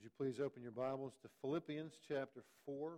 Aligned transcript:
Would 0.00 0.04
you 0.04 0.32
please 0.32 0.40
open 0.40 0.62
your 0.62 0.72
Bibles 0.72 1.12
to 1.20 1.28
Philippians 1.42 1.92
chapter 2.08 2.42
4? 2.64 2.92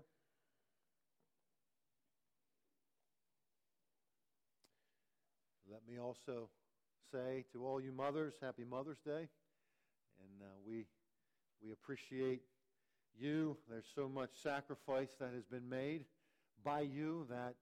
Let 5.69 5.81
me 5.89 5.99
also 5.99 6.49
say 7.11 7.45
to 7.53 7.67
all 7.67 7.81
you 7.81 7.91
mothers, 7.91 8.35
Happy 8.41 8.63
Mother's 8.63 9.01
Day. 9.05 9.27
And 10.21 10.43
uh, 10.43 10.45
we, 10.65 10.85
we 11.61 11.73
appreciate 11.73 12.43
you. 13.19 13.57
There's 13.69 13.91
so 13.97 14.09
much 14.09 14.31
sacrifice 14.41 15.11
that 15.19 15.31
has 15.35 15.45
been 15.47 15.69
made 15.69 16.05
by 16.63 16.83
you 16.83 17.27
that 17.31 17.55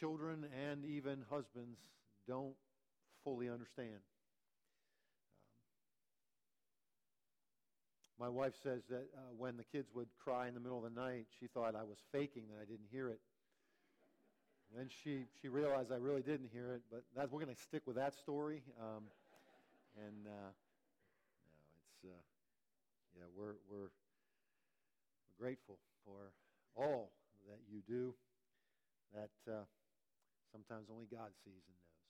children 0.00 0.46
and 0.68 0.84
even 0.84 1.22
husbands 1.30 1.78
don't 2.26 2.56
fully 3.22 3.48
understand. 3.48 4.00
My 8.18 8.28
wife 8.28 8.54
says 8.62 8.82
that 8.90 9.06
uh, 9.14 9.20
when 9.36 9.56
the 9.56 9.64
kids 9.64 9.88
would 9.94 10.08
cry 10.18 10.48
in 10.48 10.54
the 10.54 10.60
middle 10.60 10.78
of 10.78 10.92
the 10.92 11.00
night, 11.00 11.26
she 11.38 11.46
thought 11.46 11.74
I 11.74 11.84
was 11.84 11.98
faking 12.10 12.44
that 12.50 12.60
I 12.60 12.64
didn't 12.64 12.88
hear 12.90 13.08
it. 13.08 13.20
Then 14.76 14.88
she, 15.02 15.24
she 15.40 15.48
realized 15.48 15.92
I 15.92 15.96
really 15.96 16.20
didn't 16.22 16.50
hear 16.52 16.72
it, 16.74 16.82
but 16.90 17.02
that, 17.16 17.32
we're 17.32 17.40
going 17.40 17.54
to 17.54 17.62
stick 17.62 17.82
with 17.86 17.96
that 17.96 18.14
story. 18.14 18.62
Um, 18.78 19.04
and 19.96 20.26
uh, 20.26 20.50
no, 20.50 21.54
it's 21.80 22.04
uh, 22.04 22.20
yeah, 23.16 23.24
we're, 23.34 23.56
we're 23.70 23.88
we're 23.88 25.38
grateful 25.38 25.78
for 26.04 26.32
all 26.76 27.10
that 27.48 27.58
you 27.70 27.80
do. 27.88 28.14
That 29.14 29.50
uh, 29.50 29.64
sometimes 30.52 30.88
only 30.92 31.06
God 31.10 31.32
sees 31.44 31.64
and 31.64 31.78
knows. 31.80 32.04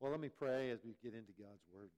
Well, 0.00 0.10
let 0.10 0.20
me 0.20 0.30
pray 0.30 0.70
as 0.70 0.80
we 0.84 0.94
get 1.02 1.14
into 1.14 1.32
God's 1.38 1.62
Word. 1.72 1.90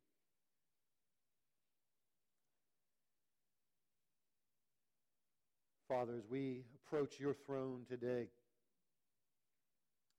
Father, 5.93 6.15
as 6.17 6.25
we 6.31 6.63
approach 6.87 7.21
your 7.21 7.35
throne 7.35 7.83
today, 7.87 8.29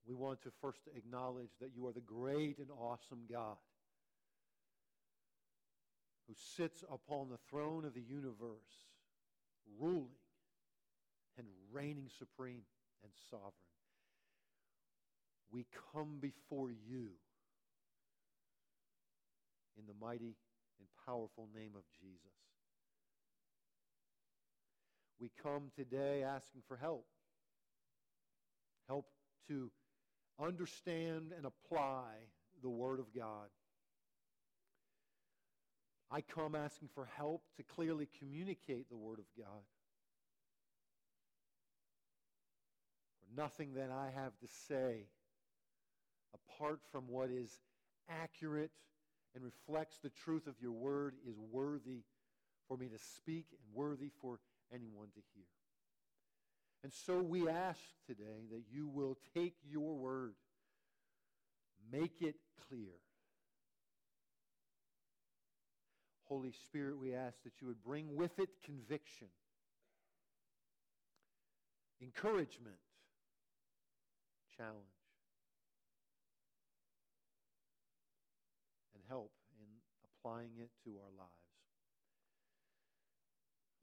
we 0.08 0.14
want 0.14 0.40
to 0.44 0.52
first 0.62 0.82
acknowledge 0.96 1.50
that 1.60 1.72
you 1.76 1.88
are 1.88 1.92
the 1.92 2.00
great 2.00 2.60
and 2.60 2.68
awesome 2.80 3.22
God 3.32 3.58
who 6.28 6.36
sits 6.56 6.84
upon 6.92 7.30
the 7.30 7.40
throne 7.50 7.86
of 7.86 7.96
the 7.96 8.04
universe, 8.08 8.86
ruling 9.80 10.06
and 11.40 11.48
reigning 11.72 12.10
supreme 12.20 12.62
and 13.04 13.12
sovereign. 13.32 13.52
We 15.52 15.66
come 15.92 16.20
before 16.22 16.70
you 16.70 17.08
in 19.76 19.88
the 19.88 20.06
mighty 20.06 20.36
and 20.78 20.88
powerful 21.08 21.48
name 21.56 21.72
of 21.76 21.84
Jesus. 22.00 22.53
We 25.20 25.32
come 25.42 25.72
today 25.76 26.24
asking 26.24 26.62
for 26.68 26.78
help. 26.78 27.06
Help 28.88 29.06
to 29.48 29.72
understand 30.40 31.32
and 31.36 31.46
apply 31.46 32.12
the 32.62 32.70
Word 32.70 33.00
of 33.00 33.14
God. 33.16 33.48
I 36.12 36.22
come 36.22 36.56
asking 36.56 36.90
for 36.94 37.08
help 37.18 37.42
to 37.58 37.64
clearly 37.64 38.08
communicate 38.20 38.90
the 38.90 38.98
Word 38.98 39.20
of 39.20 39.26
God. 39.38 39.64
For 43.20 43.42
nothing 43.42 43.74
that 43.76 43.90
I 43.90 44.12
have 44.14 44.38
to 44.42 44.48
say, 44.68 45.08
apart 46.34 46.82
from 46.92 47.08
what 47.08 47.30
is 47.30 47.50
accurate 48.10 48.72
and 49.34 49.44
reflects 49.44 49.98
the 50.04 50.12
truth 50.24 50.46
of 50.46 50.56
your 50.62 50.72
Word, 50.72 51.16
is 51.28 51.36
worthy 51.52 52.04
for 52.68 52.78
me 52.78 52.88
to 52.90 53.00
speak 53.18 53.48
and 53.52 53.76
worthy 53.76 54.12
for 54.22 54.40
anyone 54.72 55.08
to 55.16 55.22
hear. 55.34 55.46
And 56.84 56.92
so 56.92 57.22
we 57.22 57.48
ask 57.48 57.80
today 58.06 58.48
that 58.52 58.64
you 58.70 58.88
will 58.88 59.18
take 59.34 59.56
your 59.64 59.96
word, 59.96 60.36
make 61.92 62.22
it 62.22 62.36
clear. 62.68 62.92
Holy 66.26 66.52
Spirit, 66.52 66.98
we 66.98 67.14
ask 67.14 67.42
that 67.44 67.54
you 67.62 67.68
would 67.68 67.84
bring 67.84 68.16
with 68.16 68.38
it 68.40 68.50
conviction, 68.66 69.28
encouragement, 72.02 72.76
challenge, 74.58 74.78
and 78.94 79.04
help 79.08 79.32
in 79.60 79.68
applying 80.04 80.52
it 80.60 80.70
to 80.84 80.92
our 80.98 81.12
lives. 81.18 81.43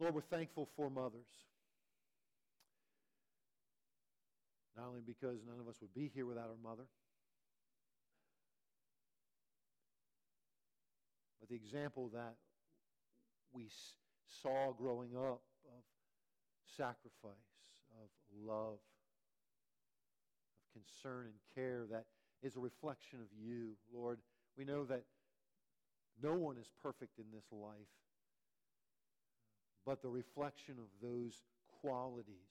Lord, 0.00 0.14
we're 0.14 0.22
thankful 0.22 0.66
for 0.76 0.88
mothers. 0.88 1.28
Not 4.74 4.86
only 4.88 5.02
because 5.06 5.40
none 5.46 5.60
of 5.60 5.68
us 5.68 5.76
would 5.82 5.92
be 5.92 6.10
here 6.14 6.24
without 6.24 6.48
our 6.48 6.56
mother, 6.64 6.84
but 11.38 11.50
the 11.50 11.54
example 11.54 12.10
that 12.14 12.36
we 13.52 13.68
saw 14.42 14.72
growing 14.72 15.10
up 15.14 15.42
of 15.66 15.82
sacrifice, 16.78 17.34
of 18.02 18.08
love, 18.42 18.78
of 20.64 20.82
concern 20.82 21.26
and 21.26 21.34
care 21.54 21.84
that 21.90 22.06
is 22.42 22.56
a 22.56 22.60
reflection 22.60 23.18
of 23.20 23.26
you, 23.38 23.72
Lord. 23.92 24.18
We 24.56 24.64
know 24.64 24.84
that 24.84 25.02
no 26.22 26.32
one 26.32 26.56
is 26.56 26.70
perfect 26.82 27.18
in 27.18 27.26
this 27.34 27.44
life, 27.52 27.90
but 29.86 30.02
the 30.02 30.08
reflection 30.08 30.74
of 30.78 30.88
those 31.02 31.42
qualities 31.80 32.50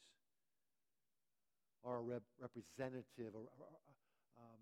are 1.86 2.02
rep- 2.02 2.22
representative 2.40 3.34
or 3.34 3.48
um, 4.38 4.60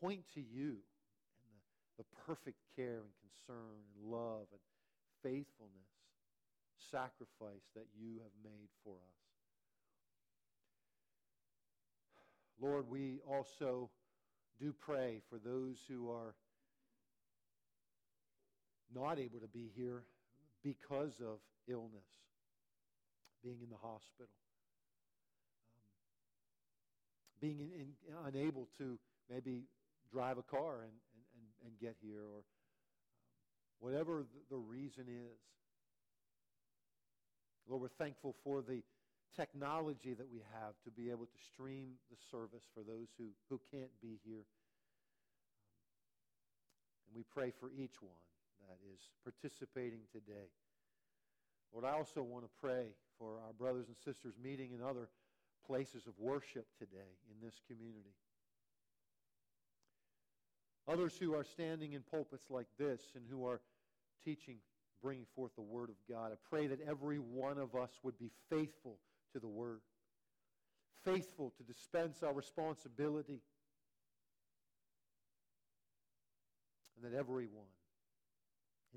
point 0.00 0.22
to 0.34 0.40
you 0.40 0.76
and 1.42 1.56
the, 1.98 2.02
the 2.02 2.04
perfect 2.26 2.58
care 2.76 3.02
and 3.02 3.14
concern 3.20 3.74
and 3.74 4.12
love 4.12 4.46
and 4.52 4.60
faithfulness, 5.22 5.90
sacrifice 6.90 7.64
that 7.74 7.86
you 7.98 8.18
have 8.22 8.32
made 8.44 8.68
for 8.84 8.92
us. 8.92 9.26
Lord, 12.60 12.88
we 12.88 13.20
also 13.28 13.90
do 14.58 14.72
pray 14.72 15.20
for 15.28 15.38
those 15.38 15.76
who 15.88 16.10
are 16.10 16.34
not 18.94 19.18
able 19.18 19.40
to 19.40 19.48
be 19.48 19.70
here 19.74 20.04
because 20.66 21.14
of 21.22 21.38
illness, 21.68 22.10
being 23.44 23.58
in 23.62 23.70
the 23.70 23.78
hospital 23.80 24.34
being 27.40 27.60
in, 27.60 27.70
in, 27.80 27.88
unable 28.26 28.68
to 28.78 28.98
maybe 29.30 29.64
drive 30.12 30.38
a 30.38 30.42
car 30.42 30.82
and, 30.82 30.96
and, 31.36 31.46
and, 31.66 31.78
get 31.80 31.96
here, 32.00 32.20
or 32.20 32.38
um, 32.38 32.44
whatever 33.78 34.24
the, 34.24 34.56
the 34.56 34.56
reason 34.56 35.04
is. 35.08 35.38
Lord, 37.68 37.82
we're 37.82 37.98
thankful 38.04 38.34
for 38.44 38.62
the 38.62 38.82
technology 39.36 40.14
that 40.14 40.26
we 40.32 40.40
have 40.54 40.74
to 40.84 40.90
be 40.90 41.10
able 41.10 41.26
to 41.26 41.40
stream 41.52 41.98
the 42.10 42.16
service 42.30 42.64
for 42.72 42.80
those 42.80 43.08
who, 43.18 43.26
who 43.50 43.60
can't 43.70 43.90
be 44.00 44.18
here. 44.24 44.46
Um, 46.56 46.86
and 47.08 47.16
we 47.16 47.24
pray 47.34 47.52
for 47.60 47.70
each 47.76 48.00
one 48.00 48.22
that 48.68 48.78
is 48.92 49.00
participating 49.24 50.00
today. 50.12 50.50
Lord, 51.72 51.84
I 51.84 51.96
also 51.96 52.22
want 52.22 52.44
to 52.44 52.50
pray 52.60 52.94
for 53.18 53.38
our 53.46 53.52
brothers 53.52 53.86
and 53.88 53.96
sisters 53.96 54.34
meeting 54.42 54.72
in 54.72 54.82
other 54.82 55.08
places 55.66 56.06
of 56.06 56.14
worship 56.18 56.66
today 56.78 57.18
in 57.30 57.44
this 57.44 57.60
community. 57.66 58.14
Others 60.88 61.16
who 61.18 61.34
are 61.34 61.44
standing 61.44 61.94
in 61.94 62.02
pulpits 62.02 62.46
like 62.48 62.68
this 62.78 63.00
and 63.16 63.24
who 63.28 63.44
are 63.46 63.60
teaching, 64.24 64.56
bringing 65.02 65.26
forth 65.34 65.50
the 65.56 65.62
Word 65.62 65.90
of 65.90 65.96
God. 66.08 66.30
I 66.32 66.36
pray 66.48 66.68
that 66.68 66.78
every 66.88 67.18
one 67.18 67.58
of 67.58 67.74
us 67.74 67.90
would 68.02 68.18
be 68.18 68.30
faithful 68.48 68.98
to 69.32 69.40
the 69.40 69.48
Word, 69.48 69.80
faithful 71.04 71.52
to 71.56 71.64
dispense 71.64 72.22
our 72.22 72.32
responsibility, 72.32 73.40
and 76.96 77.12
that 77.12 77.18
everyone 77.18 77.66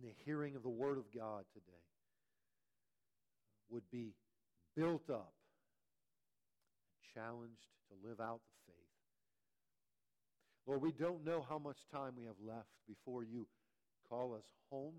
in 0.02 0.08
the 0.08 0.16
hearing 0.26 0.56
of 0.56 0.64
the 0.64 0.70
Word 0.70 0.98
of 0.98 1.06
God 1.14 1.44
today 1.54 1.86
would 3.70 3.90
be 3.92 4.14
built 4.76 5.10
up 5.10 5.34
challenged 7.14 7.68
to 7.90 8.08
live 8.08 8.20
out 8.20 8.40
the 8.40 8.72
faith. 8.72 8.76
Lord, 10.66 10.82
we 10.82 10.92
don't 10.92 11.26
know 11.26 11.46
how 11.48 11.58
much 11.58 11.78
time 11.92 12.14
we 12.18 12.26
have 12.26 12.40
left 12.46 12.70
before 12.88 13.24
you 13.24 13.48
call 14.08 14.36
us 14.36 14.46
home, 14.70 14.94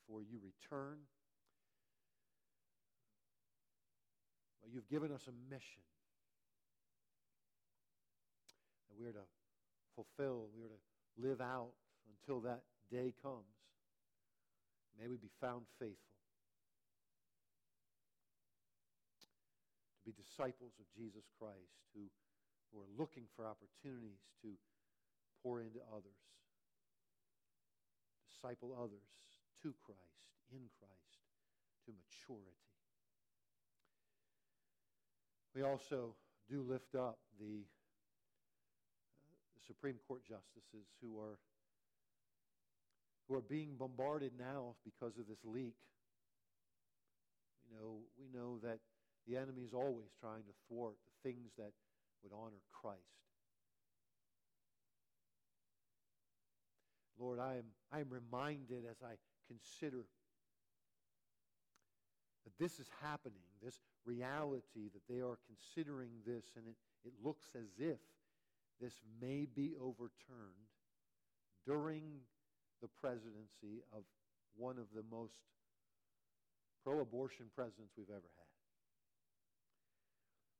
before 0.00 0.22
you 0.22 0.38
return. 0.42 0.98
But 4.60 4.72
you've 4.72 4.88
given 4.88 5.12
us 5.12 5.22
a 5.28 5.52
mission 5.52 5.82
that 8.88 9.00
we 9.00 9.06
are 9.06 9.12
to 9.12 9.26
fulfill, 9.94 10.48
we 10.54 10.64
are 10.64 10.68
to 10.68 11.28
live 11.28 11.40
out 11.40 11.72
until 12.20 12.40
that 12.40 12.62
day 12.90 13.14
comes. 13.22 13.51
May 14.98 15.08
we 15.08 15.16
be 15.16 15.30
found 15.40 15.64
faithful 15.78 16.12
to 19.96 20.10
be 20.10 20.12
disciples 20.12 20.74
of 20.78 20.86
Jesus 20.94 21.24
Christ 21.38 21.78
who, 21.94 22.06
who 22.70 22.80
are 22.82 22.92
looking 22.98 23.24
for 23.36 23.46
opportunities 23.46 24.22
to 24.42 24.54
pour 25.42 25.60
into 25.60 25.78
others, 25.90 26.22
disciple 28.30 28.74
others 28.78 29.06
to 29.62 29.74
Christ, 29.86 30.26
in 30.50 30.66
Christ, 30.78 31.18
to 31.86 31.94
maturity. 31.94 32.62
We 35.54 35.62
also 35.62 36.14
do 36.48 36.62
lift 36.62 36.94
up 36.94 37.18
the, 37.38 37.62
uh, 39.22 39.38
the 39.54 39.62
Supreme 39.66 39.96
Court 40.08 40.22
justices 40.24 40.88
who 41.02 41.20
are 41.20 41.38
who 43.28 43.34
are 43.34 43.42
being 43.42 43.74
bombarded 43.78 44.32
now 44.38 44.74
because 44.84 45.18
of 45.18 45.26
this 45.28 45.38
leak. 45.44 45.76
You 47.70 47.76
know, 47.78 47.98
we 48.18 48.26
know 48.36 48.58
that 48.62 48.78
the 49.26 49.36
enemy 49.36 49.62
is 49.62 49.72
always 49.72 50.10
trying 50.20 50.42
to 50.42 50.54
thwart 50.68 50.96
the 51.06 51.30
things 51.30 51.52
that 51.56 51.72
would 52.22 52.32
honor 52.32 52.60
Christ. 52.72 52.98
Lord, 57.18 57.38
I 57.38 57.54
am, 57.54 57.64
I 57.92 58.00
am 58.00 58.08
reminded 58.10 58.84
as 58.90 58.96
I 59.02 59.14
consider 59.46 60.04
that 62.44 62.58
this 62.58 62.80
is 62.80 62.88
happening, 63.00 63.46
this 63.62 63.78
reality 64.04 64.90
that 64.92 65.06
they 65.08 65.20
are 65.20 65.38
considering 65.46 66.10
this, 66.26 66.44
and 66.56 66.66
it, 66.66 66.74
it 67.04 67.12
looks 67.24 67.46
as 67.54 67.68
if 67.78 67.98
this 68.80 69.00
may 69.20 69.46
be 69.54 69.74
overturned 69.80 70.66
during 71.64 72.02
the 72.82 72.88
presidency 73.00 73.80
of 73.96 74.02
one 74.56 74.76
of 74.76 74.86
the 74.94 75.04
most 75.10 75.38
pro 76.84 77.00
abortion 77.00 77.46
presidents 77.54 77.92
we've 77.96 78.10
ever 78.10 78.18
had. 78.20 78.52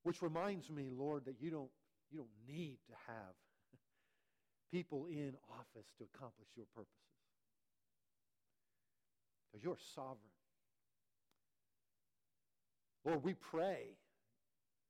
Which 0.04 0.22
reminds 0.22 0.70
me, 0.70 0.90
Lord, 0.90 1.24
that 1.26 1.36
you 1.40 1.50
don't, 1.50 1.70
you 2.10 2.19
don't 2.19 2.36
need 2.48 2.78
to 2.88 2.94
have 3.06 3.34
people 4.72 5.06
in 5.10 5.34
office 5.50 5.86
to 5.98 6.04
accomplish 6.14 6.48
your 6.56 6.66
purposes. 6.74 6.96
Because 9.50 9.64
you're 9.64 9.76
sovereign. 9.94 10.18
Lord, 13.04 13.22
we 13.22 13.34
pray 13.34 13.98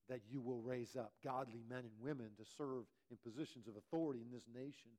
that 0.09 0.21
you 0.31 0.41
will 0.41 0.61
raise 0.61 0.97
up 0.97 1.13
godly 1.25 1.63
men 1.69 1.81
and 1.81 1.97
women 2.01 2.29
to 2.37 2.45
serve 2.57 2.85
in 3.11 3.17
positions 3.25 3.67
of 3.67 3.75
authority 3.77 4.21
in 4.21 4.31
this 4.31 4.45
nation 4.55 4.93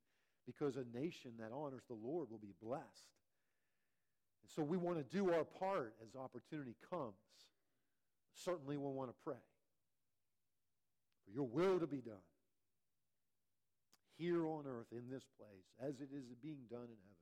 because 0.46 0.76
a 0.76 0.86
nation 0.98 1.32
that 1.40 1.52
honors 1.54 1.84
the 1.88 1.96
Lord 1.96 2.30
will 2.30 2.40
be 2.40 2.54
blessed. 2.62 3.14
And 4.42 4.52
so 4.54 4.64
we 4.64 4.78
want 4.78 4.98
to 4.98 5.04
do 5.04 5.32
our 5.34 5.44
part 5.44 5.96
as 6.04 6.16
opportunity 6.16 6.76
comes. 6.90 7.14
Certainly 8.36 8.78
we 8.78 8.92
want 8.92 9.10
to 9.10 9.16
pray 9.24 9.42
for 11.24 11.32
your 11.32 11.48
will 11.48 11.80
to 11.80 11.88
be 11.88 12.02
done 12.02 12.16
here 14.18 14.46
on 14.48 14.66
earth 14.68 14.92
in 14.92 15.10
this 15.10 15.24
place 15.38 15.66
as 15.82 16.02
it 16.02 16.10
is 16.14 16.26
being 16.42 16.66
done 16.70 16.82
in 16.82 16.88
heaven. 16.88 17.14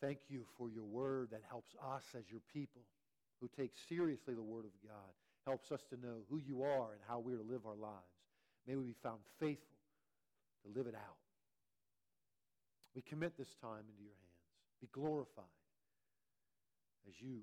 Thank 0.00 0.18
you 0.28 0.44
for 0.56 0.70
your 0.70 0.84
word 0.84 1.28
that 1.32 1.42
helps 1.48 1.74
us 1.94 2.04
as 2.16 2.30
your 2.30 2.40
people 2.52 2.82
who 3.40 3.48
take 3.56 3.72
seriously 3.88 4.34
the 4.34 4.42
word 4.42 4.64
of 4.64 4.88
God, 4.88 5.12
helps 5.44 5.72
us 5.72 5.82
to 5.90 5.96
know 5.96 6.22
who 6.30 6.38
you 6.38 6.62
are 6.62 6.92
and 6.92 7.00
how 7.08 7.18
we 7.18 7.34
are 7.34 7.38
to 7.38 7.42
live 7.42 7.66
our 7.66 7.76
lives. 7.76 8.17
May 8.68 8.76
we 8.76 8.84
be 8.84 9.00
found 9.02 9.24
faithful 9.40 9.80
to 10.60 10.68
live 10.76 10.86
it 10.86 10.94
out. 10.94 11.16
We 12.94 13.00
commit 13.00 13.32
this 13.38 13.56
time 13.64 13.88
into 13.88 14.04
your 14.04 14.12
hands. 14.12 14.44
Be 14.84 14.88
glorified 14.92 15.56
as 17.08 17.16
you 17.16 17.40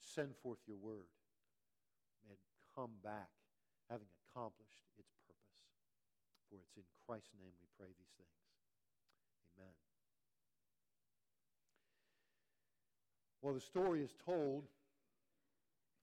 send 0.00 0.32
forth 0.42 0.58
your 0.66 0.78
word. 0.80 1.12
May 2.24 2.32
it 2.32 2.40
come 2.74 2.96
back 3.04 3.28
having 3.90 4.08
accomplished 4.24 4.80
its 4.96 5.12
purpose. 5.28 5.60
For 6.48 6.56
it's 6.56 6.76
in 6.80 6.88
Christ's 7.04 7.36
name 7.36 7.52
we 7.60 7.68
pray 7.76 7.92
these 7.92 8.14
things. 8.16 8.40
Amen. 9.58 9.76
Well, 13.42 13.52
the 13.52 13.60
story 13.60 14.00
is 14.00 14.16
told, 14.24 14.64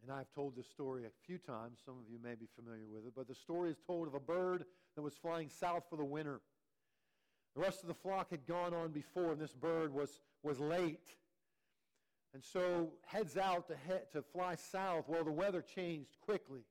and 0.07 0.15
I've 0.15 0.31
told 0.35 0.55
this 0.55 0.69
story 0.69 1.05
a 1.05 1.25
few 1.25 1.39
times. 1.39 1.79
Some 1.83 1.95
of 1.95 2.07
you 2.09 2.19
may 2.23 2.35
be 2.35 2.47
familiar 2.55 2.85
with 2.87 3.07
it, 3.07 3.13
but 3.15 3.27
the 3.27 3.33
story 3.33 3.71
is 3.71 3.77
told 3.87 4.07
of 4.07 4.13
a 4.13 4.19
bird 4.19 4.65
that 4.95 5.01
was 5.01 5.15
flying 5.15 5.49
south 5.49 5.83
for 5.89 5.95
the 5.95 6.05
winter. 6.05 6.41
The 7.55 7.61
rest 7.61 7.81
of 7.81 7.87
the 7.87 7.95
flock 7.95 8.29
had 8.29 8.45
gone 8.45 8.73
on 8.73 8.91
before, 8.91 9.31
and 9.31 9.41
this 9.41 9.53
bird 9.53 9.93
was, 9.93 10.19
was 10.43 10.59
late. 10.59 11.15
And 12.33 12.43
so 12.43 12.89
heads 13.05 13.35
out 13.37 13.67
to, 13.69 13.75
head, 13.75 14.03
to 14.13 14.21
fly 14.21 14.55
south. 14.55 15.05
Well, 15.07 15.23
the 15.23 15.31
weather 15.31 15.61
changed 15.61 16.17
quickly. 16.21 16.65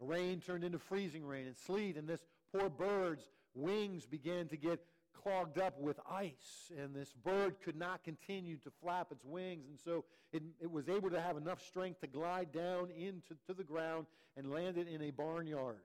The 0.00 0.06
rain 0.06 0.40
turned 0.40 0.64
into 0.64 0.78
freezing 0.78 1.26
rain 1.26 1.46
and 1.46 1.56
sleet, 1.56 1.96
and 1.96 2.08
this 2.08 2.24
poor 2.54 2.70
bird's 2.70 3.28
wings 3.54 4.06
began 4.06 4.48
to 4.48 4.56
get 4.56 4.80
clogged 5.22 5.60
up 5.60 5.80
with 5.80 5.98
ice, 6.10 6.70
and 6.78 6.94
this 6.94 7.12
bird 7.12 7.56
could 7.64 7.76
not 7.76 8.04
continue 8.04 8.56
to 8.58 8.70
flap 8.82 9.08
its 9.10 9.24
wings, 9.24 9.66
and 9.68 9.78
so 9.78 10.04
it, 10.32 10.42
it 10.60 10.70
was 10.70 10.88
able 10.88 11.10
to 11.10 11.20
have 11.20 11.36
enough 11.36 11.62
strength 11.62 12.00
to 12.00 12.06
glide 12.06 12.52
down 12.52 12.90
into 12.90 13.34
to 13.46 13.54
the 13.54 13.64
ground 13.64 14.06
and 14.36 14.50
landed 14.50 14.88
in 14.88 15.02
a 15.02 15.10
barnyard. 15.10 15.82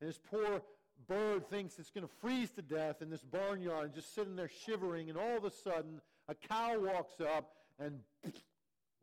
And 0.00 0.08
this 0.08 0.18
poor 0.30 0.62
bird 1.08 1.48
thinks 1.50 1.78
it's 1.78 1.90
going 1.90 2.06
to 2.06 2.12
freeze 2.20 2.50
to 2.52 2.62
death 2.62 3.02
in 3.02 3.10
this 3.10 3.22
barnyard, 3.22 3.86
and 3.86 3.94
just 3.94 4.14
sitting 4.14 4.36
there 4.36 4.50
shivering, 4.64 5.08
and 5.08 5.18
all 5.18 5.36
of 5.36 5.44
a 5.44 5.50
sudden, 5.50 6.00
a 6.28 6.34
cow 6.34 6.78
walks 6.78 7.20
up 7.20 7.52
and 7.78 8.00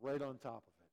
right 0.02 0.22
on 0.22 0.38
top 0.38 0.64
of 0.68 0.74
it. 0.82 0.84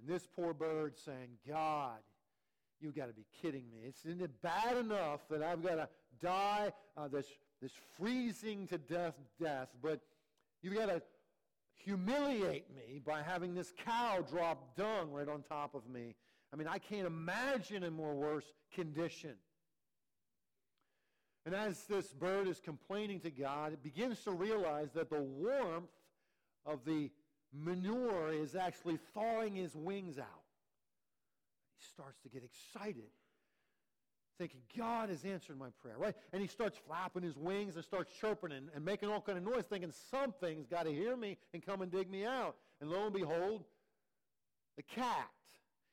And 0.00 0.08
this 0.08 0.26
poor 0.26 0.54
bird 0.54 0.96
saying, 1.04 1.38
God, 1.46 1.98
You've 2.80 2.94
got 2.94 3.06
to 3.06 3.12
be 3.12 3.26
kidding 3.42 3.64
me. 3.70 3.88
Isn't 3.88 4.22
it 4.22 4.42
bad 4.42 4.76
enough 4.76 5.20
that 5.30 5.42
I've 5.42 5.62
got 5.62 5.76
to 5.76 5.88
die 6.20 6.72
uh, 6.96 7.08
this, 7.08 7.26
this 7.60 7.72
freezing 7.98 8.66
to 8.68 8.78
death 8.78 9.14
death, 9.40 9.68
but 9.82 10.00
you've 10.62 10.74
got 10.74 10.86
to 10.86 11.02
humiliate 11.76 12.66
me 12.74 13.00
by 13.04 13.22
having 13.22 13.54
this 13.54 13.72
cow 13.84 14.24
drop 14.28 14.76
dung 14.76 15.10
right 15.10 15.28
on 15.28 15.42
top 15.42 15.74
of 15.74 15.88
me. 15.88 16.14
I 16.52 16.56
mean, 16.56 16.68
I 16.68 16.78
can't 16.78 17.06
imagine 17.06 17.84
a 17.84 17.90
more 17.90 18.14
worse 18.14 18.44
condition. 18.74 19.34
And 21.46 21.54
as 21.54 21.84
this 21.84 22.12
bird 22.12 22.46
is 22.46 22.60
complaining 22.60 23.20
to 23.20 23.30
God, 23.30 23.72
it 23.72 23.82
begins 23.82 24.22
to 24.24 24.32
realize 24.32 24.92
that 24.92 25.10
the 25.10 25.20
warmth 25.20 25.90
of 26.66 26.84
the 26.84 27.10
manure 27.52 28.32
is 28.32 28.54
actually 28.54 28.98
thawing 29.14 29.54
his 29.54 29.74
wings 29.74 30.18
out 30.18 30.37
starts 31.80 32.20
to 32.22 32.28
get 32.28 32.42
excited, 32.44 33.10
thinking, 34.38 34.60
God 34.76 35.08
has 35.08 35.24
answered 35.24 35.58
my 35.58 35.68
prayer, 35.82 35.96
right? 35.98 36.14
And 36.32 36.40
he 36.40 36.48
starts 36.48 36.78
flapping 36.86 37.22
his 37.22 37.36
wings 37.36 37.76
and 37.76 37.84
starts 37.84 38.12
chirping 38.20 38.52
and, 38.52 38.68
and 38.74 38.84
making 38.84 39.08
all 39.08 39.20
kind 39.20 39.38
of 39.38 39.44
noise, 39.44 39.64
thinking 39.64 39.92
something's 40.10 40.66
got 40.66 40.84
to 40.84 40.92
hear 40.92 41.16
me 41.16 41.36
and 41.52 41.64
come 41.64 41.82
and 41.82 41.90
dig 41.90 42.10
me 42.10 42.24
out. 42.24 42.56
And 42.80 42.90
lo 42.90 43.04
and 43.04 43.12
behold, 43.12 43.64
the 44.76 44.82
cat 44.82 45.28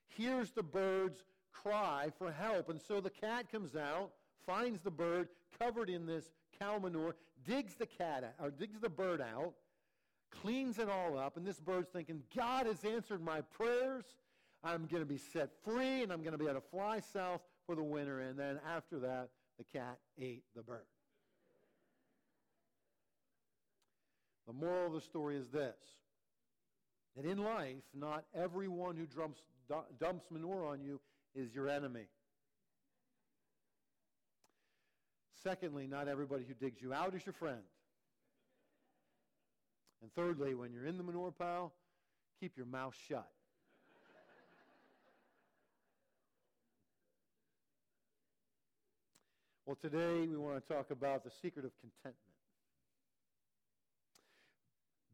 hears 0.07 0.51
the 0.51 0.63
bird's 0.63 1.23
cry 1.51 2.11
for 2.17 2.31
help. 2.31 2.69
And 2.69 2.79
so 2.79 3.01
the 3.01 3.09
cat 3.09 3.51
comes 3.51 3.75
out, 3.75 4.11
finds 4.45 4.81
the 4.81 4.91
bird 4.91 5.29
covered 5.59 5.89
in 5.89 6.05
this 6.05 6.25
cow 6.59 6.77
manure, 6.77 7.15
digs 7.45 7.75
the 7.75 7.85
cat 7.85 8.23
out, 8.23 8.45
or 8.45 8.51
digs 8.51 8.79
the 8.79 8.89
bird 8.89 9.21
out, 9.21 9.53
cleans 10.41 10.79
it 10.79 10.89
all 10.89 11.17
up, 11.17 11.37
and 11.37 11.45
this 11.45 11.59
bird's 11.59 11.89
thinking, 11.89 12.21
God 12.35 12.65
has 12.67 12.83
answered 12.83 13.21
my 13.23 13.41
prayers. 13.41 14.05
I'm 14.65 14.87
going 14.87 15.03
to 15.03 15.07
be 15.07 15.19
set 15.19 15.51
free 15.63 16.01
and 16.01 16.11
I'm 16.11 16.21
going 16.21 16.31
to 16.31 16.39
be 16.39 16.45
able 16.45 16.55
to 16.55 16.67
fly 16.71 16.99
south 16.99 17.41
for 17.67 17.75
the 17.75 17.83
winter. 17.83 18.19
And 18.21 18.37
then 18.37 18.59
after 18.67 18.99
that, 18.99 19.29
the 19.59 19.63
cat 19.63 19.99
ate 20.19 20.43
the 20.55 20.63
bird. 20.63 20.87
The 24.47 24.53
moral 24.53 24.87
of 24.87 24.93
the 24.93 25.01
story 25.01 25.37
is 25.37 25.49
this 25.49 25.75
that 27.15 27.25
in 27.25 27.37
life, 27.37 27.83
not 27.93 28.25
everyone 28.35 28.97
who 28.97 29.05
dumps, 29.05 29.41
dumps 29.99 30.25
manure 30.29 30.65
on 30.65 30.81
you 30.81 30.99
is 31.33 31.53
your 31.53 31.69
enemy. 31.69 32.07
Secondly, 35.43 35.87
not 35.87 36.07
everybody 36.07 36.43
who 36.43 36.53
digs 36.53 36.81
you 36.81 36.91
out 36.91 37.15
is 37.15 37.25
your 37.25 37.33
friend. 37.33 37.61
And 40.01 40.11
thirdly, 40.13 40.55
when 40.55 40.73
you're 40.73 40.85
in 40.85 40.97
the 40.97 41.03
manure 41.03 41.31
pile, 41.31 41.71
keep 42.39 42.57
your 42.57 42.65
mouth 42.65 42.95
shut. 43.07 43.29
Well, 49.65 49.77
today 49.81 50.27
we 50.27 50.37
want 50.37 50.61
to 50.61 50.73
talk 50.73 50.91
about 50.91 51.23
the 51.23 51.31
secret 51.41 51.65
of 51.65 51.71
contentment. 51.81 52.15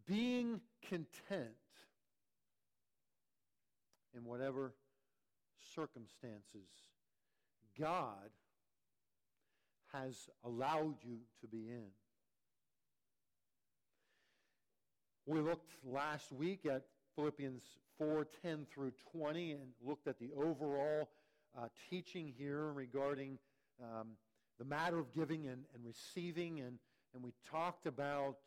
Being 0.05 0.59
content 0.89 1.55
in 4.13 4.25
whatever 4.25 4.73
circumstances 5.73 6.67
God 7.79 8.29
has 9.93 10.27
allowed 10.43 10.95
you 11.01 11.19
to 11.39 11.47
be 11.47 11.69
in. 11.69 11.87
We 15.25 15.39
looked 15.39 15.71
last 15.85 16.33
week 16.33 16.65
at 16.65 16.83
Philippians 17.15 17.63
4 17.97 18.27
10 18.41 18.67
through 18.73 18.91
20 19.13 19.51
and 19.51 19.61
looked 19.87 20.07
at 20.07 20.19
the 20.19 20.31
overall 20.35 21.07
uh, 21.57 21.67
teaching 21.89 22.33
here 22.37 22.73
regarding 22.73 23.37
um, 23.81 24.07
the 24.59 24.65
matter 24.65 24.99
of 24.99 25.13
giving 25.13 25.47
and, 25.47 25.63
and 25.73 25.85
receiving. 25.85 26.59
And, 26.59 26.77
and 27.13 27.23
we 27.23 27.33
talked 27.49 27.85
about 27.85 28.37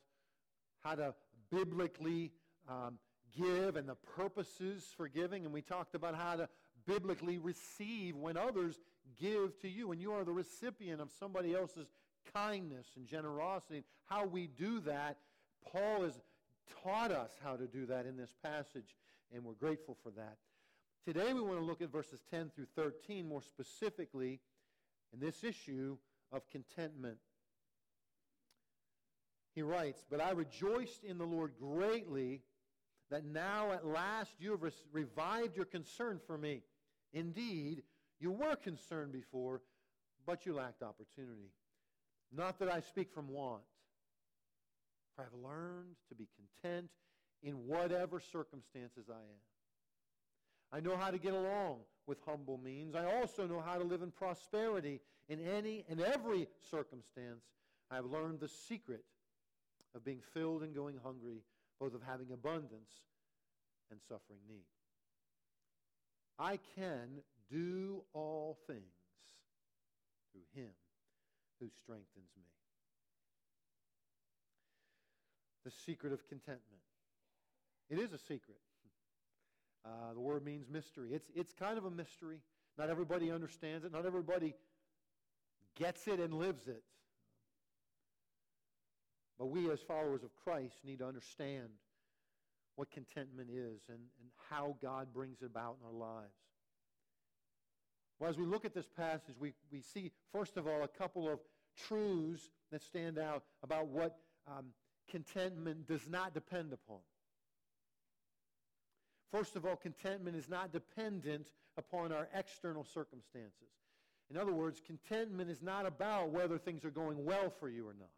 how 0.80 0.94
to 0.94 1.14
biblically 1.50 2.32
um, 2.68 2.98
give 3.36 3.76
and 3.76 3.88
the 3.88 3.96
purposes 4.16 4.84
for 4.96 5.08
giving. 5.08 5.44
And 5.44 5.52
we 5.52 5.62
talked 5.62 5.94
about 5.94 6.14
how 6.14 6.36
to 6.36 6.48
biblically 6.86 7.38
receive 7.38 8.16
when 8.16 8.36
others 8.36 8.78
give 9.20 9.58
to 9.60 9.68
you. 9.68 9.88
When 9.88 10.00
you 10.00 10.12
are 10.12 10.24
the 10.24 10.32
recipient 10.32 11.00
of 11.00 11.10
somebody 11.18 11.54
else's 11.54 11.88
kindness 12.32 12.86
and 12.96 13.06
generosity, 13.06 13.84
how 14.06 14.26
we 14.26 14.46
do 14.46 14.80
that. 14.80 15.18
Paul 15.72 16.02
has 16.02 16.20
taught 16.82 17.10
us 17.10 17.30
how 17.42 17.56
to 17.56 17.66
do 17.66 17.86
that 17.86 18.06
in 18.06 18.16
this 18.16 18.34
passage, 18.42 18.96
and 19.34 19.44
we're 19.44 19.54
grateful 19.54 19.96
for 20.02 20.10
that. 20.10 20.36
Today 21.06 21.32
we 21.32 21.40
want 21.40 21.58
to 21.58 21.64
look 21.64 21.82
at 21.82 21.92
verses 21.92 22.20
10 22.30 22.50
through 22.54 22.66
13 22.76 23.28
more 23.28 23.42
specifically 23.42 24.40
in 25.14 25.20
this 25.24 25.44
issue 25.44 25.96
of 26.32 26.48
contentment. 26.50 27.18
He 29.54 29.62
writes, 29.62 30.04
But 30.10 30.20
I 30.20 30.32
rejoiced 30.32 31.04
in 31.04 31.18
the 31.18 31.24
Lord 31.24 31.52
greatly 31.58 32.42
that 33.10 33.24
now 33.24 33.72
at 33.72 33.86
last 33.86 34.32
you 34.38 34.50
have 34.50 34.72
revived 34.92 35.56
your 35.56 35.66
concern 35.66 36.20
for 36.26 36.36
me. 36.36 36.62
Indeed, 37.12 37.82
you 38.18 38.32
were 38.32 38.56
concerned 38.56 39.12
before, 39.12 39.62
but 40.26 40.44
you 40.44 40.54
lacked 40.54 40.82
opportunity. 40.82 41.52
Not 42.34 42.58
that 42.58 42.72
I 42.72 42.80
speak 42.80 43.12
from 43.12 43.28
want, 43.28 43.62
for 45.14 45.22
I 45.22 45.24
have 45.26 45.34
learned 45.34 45.94
to 46.08 46.14
be 46.16 46.26
content 46.36 46.90
in 47.42 47.52
whatever 47.66 48.18
circumstances 48.18 49.04
I 49.08 49.18
am. 49.18 49.42
I 50.72 50.80
know 50.80 50.96
how 50.96 51.10
to 51.10 51.18
get 51.18 51.34
along 51.34 51.80
with 52.06 52.18
humble 52.26 52.58
means. 52.58 52.94
I 52.94 53.04
also 53.04 53.46
know 53.46 53.62
how 53.64 53.78
to 53.78 53.84
live 53.84 54.02
in 54.02 54.10
prosperity 54.10 55.00
in 55.28 55.40
any 55.40 55.84
and 55.88 56.00
every 56.00 56.48
circumstance. 56.70 57.44
I 57.90 57.96
have 57.96 58.06
learned 58.06 58.40
the 58.40 58.48
secret 58.48 59.04
of 59.94 60.04
being 60.04 60.20
filled 60.32 60.62
and 60.62 60.74
going 60.74 60.98
hungry, 61.02 61.42
both 61.80 61.94
of 61.94 62.02
having 62.02 62.32
abundance 62.32 62.90
and 63.90 64.00
suffering 64.08 64.40
need. 64.48 64.64
I 66.38 66.58
can 66.74 67.22
do 67.50 68.02
all 68.12 68.58
things 68.66 68.82
through 70.32 70.62
him 70.62 70.70
who 71.60 71.68
strengthens 71.82 72.30
me. 72.36 72.42
The 75.64 75.70
secret 75.70 76.12
of 76.12 76.26
contentment. 76.28 76.82
It 77.88 77.98
is 77.98 78.12
a 78.12 78.18
secret. 78.18 78.58
Uh, 79.84 80.14
the 80.14 80.20
word 80.20 80.44
means 80.44 80.66
mystery. 80.70 81.10
It's, 81.12 81.30
it's 81.34 81.52
kind 81.52 81.76
of 81.76 81.84
a 81.84 81.90
mystery. 81.90 82.38
Not 82.78 82.90
everybody 82.90 83.30
understands 83.30 83.84
it. 83.84 83.92
Not 83.92 84.06
everybody 84.06 84.54
gets 85.76 86.06
it 86.08 86.20
and 86.20 86.34
lives 86.34 86.66
it. 86.66 86.82
But 89.38 89.46
we, 89.46 89.70
as 89.70 89.80
followers 89.80 90.22
of 90.22 90.30
Christ, 90.44 90.74
need 90.84 91.00
to 91.00 91.06
understand 91.06 91.68
what 92.76 92.90
contentment 92.90 93.50
is 93.50 93.82
and, 93.88 93.98
and 93.98 94.30
how 94.50 94.76
God 94.80 95.08
brings 95.12 95.42
it 95.42 95.46
about 95.46 95.76
in 95.80 95.86
our 95.86 95.92
lives. 95.92 96.32
Well, 98.18 98.30
as 98.30 98.38
we 98.38 98.44
look 98.44 98.64
at 98.64 98.74
this 98.74 98.88
passage, 98.96 99.34
we, 99.38 99.52
we 99.70 99.82
see, 99.82 100.12
first 100.32 100.56
of 100.56 100.66
all, 100.66 100.82
a 100.82 100.88
couple 100.88 101.28
of 101.28 101.40
truths 101.86 102.48
that 102.70 102.82
stand 102.82 103.18
out 103.18 103.42
about 103.62 103.88
what 103.88 104.16
um, 104.46 104.66
contentment 105.10 105.86
does 105.86 106.08
not 106.08 106.32
depend 106.32 106.72
upon. 106.72 107.00
First 109.34 109.56
of 109.56 109.66
all, 109.66 109.74
contentment 109.74 110.36
is 110.36 110.48
not 110.48 110.70
dependent 110.70 111.48
upon 111.76 112.12
our 112.12 112.28
external 112.36 112.84
circumstances. 112.84 113.66
In 114.30 114.36
other 114.36 114.52
words, 114.52 114.80
contentment 114.86 115.50
is 115.50 115.60
not 115.60 115.86
about 115.86 116.30
whether 116.30 116.56
things 116.56 116.84
are 116.84 116.90
going 116.90 117.24
well 117.24 117.50
for 117.50 117.68
you 117.68 117.82
or 117.88 117.94
not. 117.94 118.10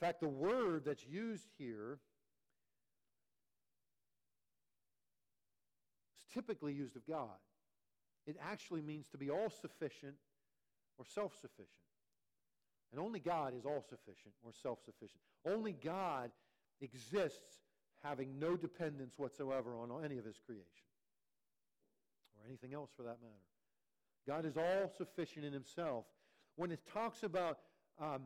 In 0.00 0.06
fact, 0.06 0.22
the 0.22 0.28
word 0.28 0.86
that's 0.86 1.04
used 1.06 1.48
here 1.58 1.98
is 6.18 6.24
typically 6.32 6.72
used 6.72 6.96
of 6.96 7.06
God. 7.06 7.36
It 8.26 8.38
actually 8.42 8.80
means 8.80 9.06
to 9.08 9.18
be 9.18 9.28
all 9.28 9.50
sufficient 9.50 10.14
or 10.96 11.04
self 11.04 11.34
sufficient. 11.38 11.87
And 12.92 13.00
only 13.00 13.20
God 13.20 13.54
is 13.56 13.64
all 13.64 13.84
sufficient 13.88 14.34
or 14.42 14.52
self 14.52 14.78
sufficient. 14.84 15.20
Only 15.46 15.72
God 15.72 16.30
exists 16.80 17.60
having 18.02 18.38
no 18.38 18.56
dependence 18.56 19.18
whatsoever 19.18 19.76
on 19.76 19.90
any 20.04 20.18
of 20.18 20.24
his 20.24 20.38
creation 20.44 20.64
or 22.36 22.46
anything 22.46 22.72
else 22.72 22.90
for 22.96 23.02
that 23.02 23.18
matter. 23.20 23.48
God 24.26 24.44
is 24.44 24.56
all 24.56 24.92
sufficient 24.96 25.44
in 25.44 25.52
himself. 25.52 26.04
When 26.56 26.70
it 26.70 26.80
talks 26.92 27.22
about 27.22 27.58
um, 28.00 28.22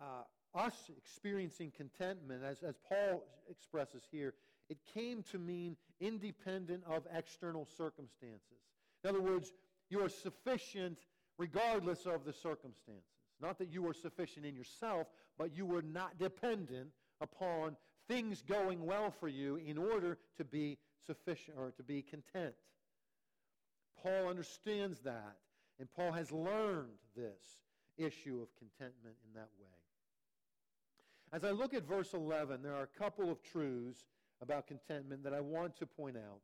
uh, 0.00 0.58
us 0.58 0.90
experiencing 0.96 1.72
contentment, 1.76 2.42
as, 2.44 2.62
as 2.62 2.76
Paul 2.88 3.24
expresses 3.50 4.02
here, 4.10 4.34
it 4.68 4.78
came 4.94 5.22
to 5.30 5.38
mean 5.38 5.76
independent 6.00 6.82
of 6.88 7.06
external 7.14 7.66
circumstances. 7.76 8.58
In 9.04 9.10
other 9.10 9.20
words, 9.20 9.52
you 9.88 10.02
are 10.02 10.08
sufficient 10.08 10.98
regardless 11.38 12.06
of 12.06 12.24
the 12.24 12.32
circumstances. 12.32 13.15
Not 13.40 13.58
that 13.58 13.72
you 13.72 13.82
were 13.82 13.94
sufficient 13.94 14.46
in 14.46 14.54
yourself, 14.54 15.08
but 15.38 15.54
you 15.54 15.66
were 15.66 15.82
not 15.82 16.18
dependent 16.18 16.88
upon 17.20 17.76
things 18.08 18.42
going 18.42 18.84
well 18.86 19.10
for 19.10 19.28
you 19.28 19.56
in 19.56 19.76
order 19.78 20.18
to 20.38 20.44
be 20.44 20.78
sufficient 21.06 21.56
or 21.58 21.72
to 21.72 21.82
be 21.82 22.02
content. 22.02 22.54
Paul 24.02 24.28
understands 24.28 25.00
that, 25.00 25.36
and 25.78 25.88
Paul 25.94 26.12
has 26.12 26.30
learned 26.32 26.98
this 27.14 27.60
issue 27.98 28.40
of 28.42 28.48
contentment 28.56 29.16
in 29.26 29.34
that 29.34 29.48
way. 29.60 29.68
As 31.32 31.44
I 31.44 31.50
look 31.50 31.74
at 31.74 31.86
verse 31.86 32.14
11, 32.14 32.62
there 32.62 32.74
are 32.74 32.84
a 32.84 32.98
couple 32.98 33.30
of 33.30 33.42
truths 33.42 34.04
about 34.40 34.66
contentment 34.66 35.24
that 35.24 35.34
I 35.34 35.40
want 35.40 35.76
to 35.78 35.86
point 35.86 36.16
out. 36.16 36.40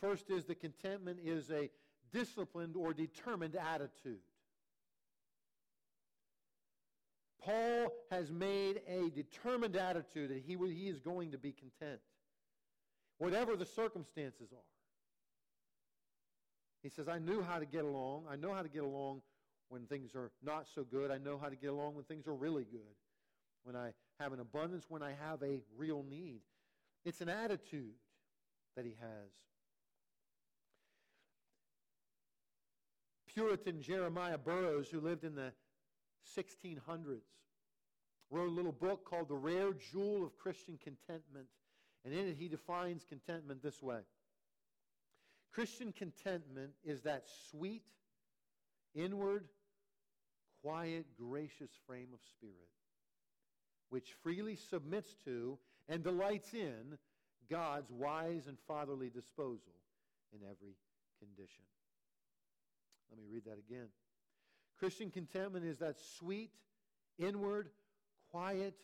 First 0.00 0.30
is 0.30 0.44
that 0.46 0.60
contentment 0.60 1.18
is 1.24 1.50
a 1.50 1.68
disciplined 2.12 2.76
or 2.76 2.92
determined 2.92 3.56
attitude. 3.56 4.20
Paul 7.42 7.92
has 8.10 8.30
made 8.30 8.82
a 8.86 9.10
determined 9.10 9.76
attitude 9.76 10.30
that 10.30 10.42
he, 10.46 10.56
he 10.72 10.88
is 10.88 11.00
going 11.00 11.32
to 11.32 11.38
be 11.38 11.52
content, 11.52 12.00
whatever 13.18 13.56
the 13.56 13.66
circumstances 13.66 14.48
are. 14.52 14.58
He 16.82 16.88
says, 16.88 17.08
I 17.08 17.18
knew 17.18 17.42
how 17.42 17.58
to 17.58 17.66
get 17.66 17.84
along. 17.84 18.24
I 18.30 18.36
know 18.36 18.54
how 18.54 18.62
to 18.62 18.68
get 18.68 18.82
along 18.82 19.22
when 19.68 19.86
things 19.86 20.14
are 20.14 20.30
not 20.42 20.66
so 20.74 20.82
good. 20.82 21.10
I 21.10 21.18
know 21.18 21.38
how 21.38 21.48
to 21.48 21.56
get 21.56 21.70
along 21.70 21.94
when 21.94 22.04
things 22.04 22.26
are 22.26 22.34
really 22.34 22.64
good. 22.64 22.94
When 23.64 23.76
I 23.76 23.92
have 24.18 24.32
an 24.32 24.40
abundance, 24.40 24.86
when 24.88 25.02
I 25.02 25.14
have 25.22 25.42
a 25.42 25.60
real 25.76 26.04
need. 26.08 26.40
It's 27.04 27.20
an 27.20 27.28
attitude 27.28 27.94
that 28.76 28.84
he 28.84 28.96
has. 29.00 29.30
Puritan 33.26 33.80
Jeremiah 33.80 34.38
Burroughs, 34.38 34.88
who 34.88 35.00
lived 35.00 35.24
in 35.24 35.34
the 35.34 35.52
1600s, 36.36 37.22
wrote 38.30 38.48
a 38.48 38.52
little 38.52 38.72
book 38.72 39.04
called 39.04 39.28
The 39.28 39.34
Rare 39.34 39.72
Jewel 39.92 40.24
of 40.24 40.38
Christian 40.38 40.78
Contentment. 40.82 41.46
And 42.04 42.14
in 42.14 42.28
it, 42.28 42.36
he 42.38 42.48
defines 42.48 43.04
contentment 43.08 43.62
this 43.62 43.82
way 43.82 44.00
Christian 45.52 45.92
contentment 45.92 46.72
is 46.84 47.02
that 47.02 47.24
sweet, 47.50 47.82
inward, 48.94 49.44
quiet, 50.62 51.06
gracious 51.18 51.70
frame 51.86 52.08
of 52.12 52.20
spirit 52.30 52.68
which 53.90 54.14
freely 54.22 54.56
submits 54.56 55.14
to 55.24 55.58
and 55.88 56.02
delights 56.02 56.54
in 56.54 56.96
God's 57.50 57.90
wise 57.90 58.46
and 58.46 58.56
fatherly 58.66 59.10
disposal 59.10 59.74
in 60.32 60.38
every 60.44 60.76
condition. 61.18 61.64
Let 63.10 63.18
me 63.18 63.24
read 63.30 63.44
that 63.44 63.58
again. 63.58 63.88
Christian 64.80 65.10
contentment 65.10 65.66
is 65.66 65.78
that 65.78 65.96
sweet, 66.18 66.50
inward, 67.18 67.68
quiet, 68.30 68.74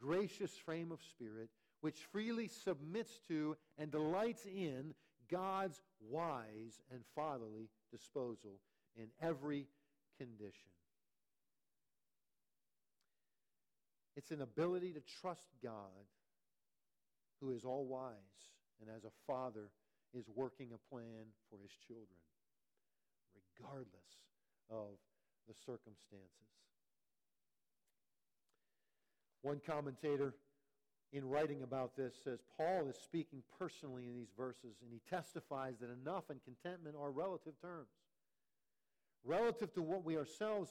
gracious 0.00 0.50
frame 0.64 0.90
of 0.90 1.00
spirit 1.02 1.50
which 1.82 1.98
freely 2.10 2.48
submits 2.48 3.20
to 3.28 3.56
and 3.76 3.90
delights 3.90 4.46
in 4.46 4.94
God's 5.30 5.80
wise 6.00 6.80
and 6.90 7.02
fatherly 7.14 7.68
disposal 7.92 8.58
in 8.96 9.06
every 9.20 9.66
condition. 10.16 10.70
It's 14.16 14.30
an 14.30 14.40
ability 14.40 14.94
to 14.94 15.00
trust 15.20 15.46
God 15.62 16.08
who 17.40 17.50
is 17.50 17.64
all 17.64 17.84
wise 17.84 18.14
and 18.80 18.88
as 18.90 19.04
a 19.04 19.12
father 19.26 19.70
is 20.14 20.24
working 20.34 20.70
a 20.72 20.94
plan 20.94 21.26
for 21.50 21.58
his 21.62 21.70
children, 21.86 22.18
regardless 23.60 23.84
of 24.70 24.96
the 25.48 25.54
circumstances. 25.54 26.28
One 29.42 29.60
commentator, 29.64 30.34
in 31.12 31.28
writing 31.28 31.62
about 31.62 31.96
this, 31.96 32.14
says 32.22 32.40
Paul 32.56 32.88
is 32.88 32.96
speaking 32.96 33.42
personally 33.58 34.06
in 34.06 34.14
these 34.14 34.32
verses, 34.36 34.76
and 34.82 34.92
he 34.92 35.00
testifies 35.08 35.78
that 35.80 35.90
enough 35.90 36.24
and 36.28 36.40
contentment 36.44 36.96
are 37.00 37.10
relative 37.10 37.54
terms. 37.60 37.88
Relative 39.24 39.72
to 39.74 39.82
what 39.82 40.04
we 40.04 40.16
ourselves, 40.16 40.70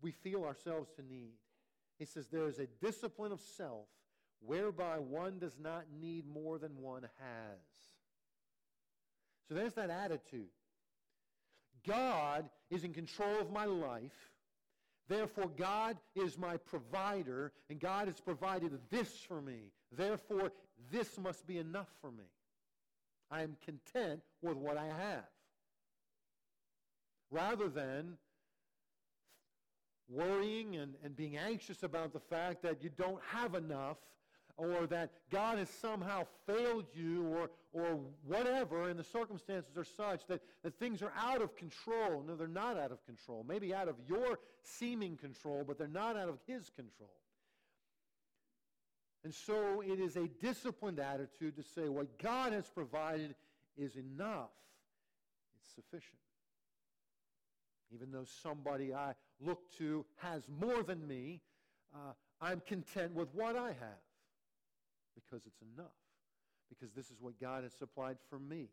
we 0.00 0.10
feel 0.10 0.44
ourselves 0.44 0.90
to 0.96 1.02
need. 1.02 1.34
He 1.98 2.04
says 2.04 2.28
there 2.28 2.48
is 2.48 2.58
a 2.58 2.66
discipline 2.82 3.32
of 3.32 3.40
self 3.40 3.86
whereby 4.40 4.98
one 4.98 5.38
does 5.38 5.56
not 5.58 5.84
need 6.00 6.24
more 6.26 6.58
than 6.58 6.80
one 6.80 7.02
has. 7.02 7.60
So 9.48 9.54
there's 9.54 9.74
that 9.74 9.90
attitude. 9.90 10.48
God 11.86 12.48
is 12.70 12.84
in 12.84 12.92
control 12.92 13.40
of 13.40 13.52
my 13.52 13.64
life. 13.64 14.30
Therefore, 15.08 15.50
God 15.56 15.96
is 16.16 16.36
my 16.36 16.56
provider, 16.56 17.52
and 17.70 17.78
God 17.78 18.08
has 18.08 18.20
provided 18.20 18.72
this 18.90 19.08
for 19.28 19.40
me. 19.40 19.70
Therefore, 19.92 20.50
this 20.90 21.16
must 21.18 21.46
be 21.46 21.58
enough 21.58 21.88
for 22.00 22.10
me. 22.10 22.24
I 23.30 23.42
am 23.42 23.56
content 23.64 24.20
with 24.42 24.56
what 24.56 24.76
I 24.76 24.86
have. 24.86 25.24
Rather 27.30 27.68
than 27.68 28.16
worrying 30.08 30.76
and, 30.76 30.94
and 31.04 31.16
being 31.16 31.36
anxious 31.36 31.82
about 31.82 32.12
the 32.12 32.20
fact 32.20 32.62
that 32.62 32.82
you 32.82 32.90
don't 32.96 33.20
have 33.32 33.54
enough 33.54 33.98
or 34.56 34.86
that 34.86 35.10
God 35.30 35.58
has 35.58 35.68
somehow 35.68 36.26
failed 36.46 36.86
you 36.94 37.26
or, 37.26 37.50
or 37.72 38.00
whatever, 38.26 38.88
and 38.88 38.98
the 38.98 39.04
circumstances 39.04 39.76
are 39.76 39.84
such 39.84 40.26
that, 40.28 40.40
that 40.62 40.78
things 40.78 41.02
are 41.02 41.12
out 41.18 41.42
of 41.42 41.54
control. 41.56 42.24
No, 42.26 42.36
they're 42.36 42.48
not 42.48 42.78
out 42.78 42.90
of 42.90 43.04
control. 43.04 43.44
Maybe 43.46 43.74
out 43.74 43.88
of 43.88 43.96
your 44.08 44.38
seeming 44.62 45.16
control, 45.16 45.64
but 45.66 45.78
they're 45.78 45.88
not 45.88 46.16
out 46.16 46.28
of 46.28 46.38
His 46.46 46.70
control. 46.70 47.10
And 49.24 49.34
so 49.34 49.82
it 49.82 50.00
is 50.00 50.16
a 50.16 50.28
disciplined 50.40 51.00
attitude 51.00 51.56
to 51.56 51.62
say 51.62 51.88
what 51.88 52.18
God 52.18 52.52
has 52.52 52.68
provided 52.70 53.34
is 53.76 53.96
enough, 53.96 54.50
it's 55.60 55.74
sufficient. 55.74 56.20
Even 57.92 58.10
though 58.10 58.24
somebody 58.42 58.94
I 58.94 59.12
look 59.40 59.60
to 59.78 60.04
has 60.16 60.42
more 60.48 60.82
than 60.82 61.06
me, 61.06 61.40
uh, 61.94 62.12
I'm 62.40 62.60
content 62.66 63.14
with 63.14 63.28
what 63.34 63.56
I 63.56 63.68
have 63.68 64.05
because 65.16 65.44
it's 65.46 65.62
enough. 65.74 65.90
Because 66.68 66.92
this 66.92 67.06
is 67.06 67.16
what 67.20 67.40
God 67.40 67.64
has 67.64 67.72
supplied 67.72 68.18
for 68.28 68.38
me. 68.38 68.68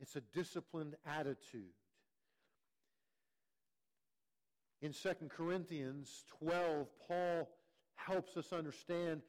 It's 0.00 0.16
a 0.16 0.20
disciplined 0.32 0.96
attitude. 1.06 1.74
In 4.82 4.92
2 4.92 5.10
Corinthians 5.28 6.24
12, 6.38 6.88
Paul 7.06 7.48
helps 7.96 8.36
us 8.36 8.52
understand 8.52 9.20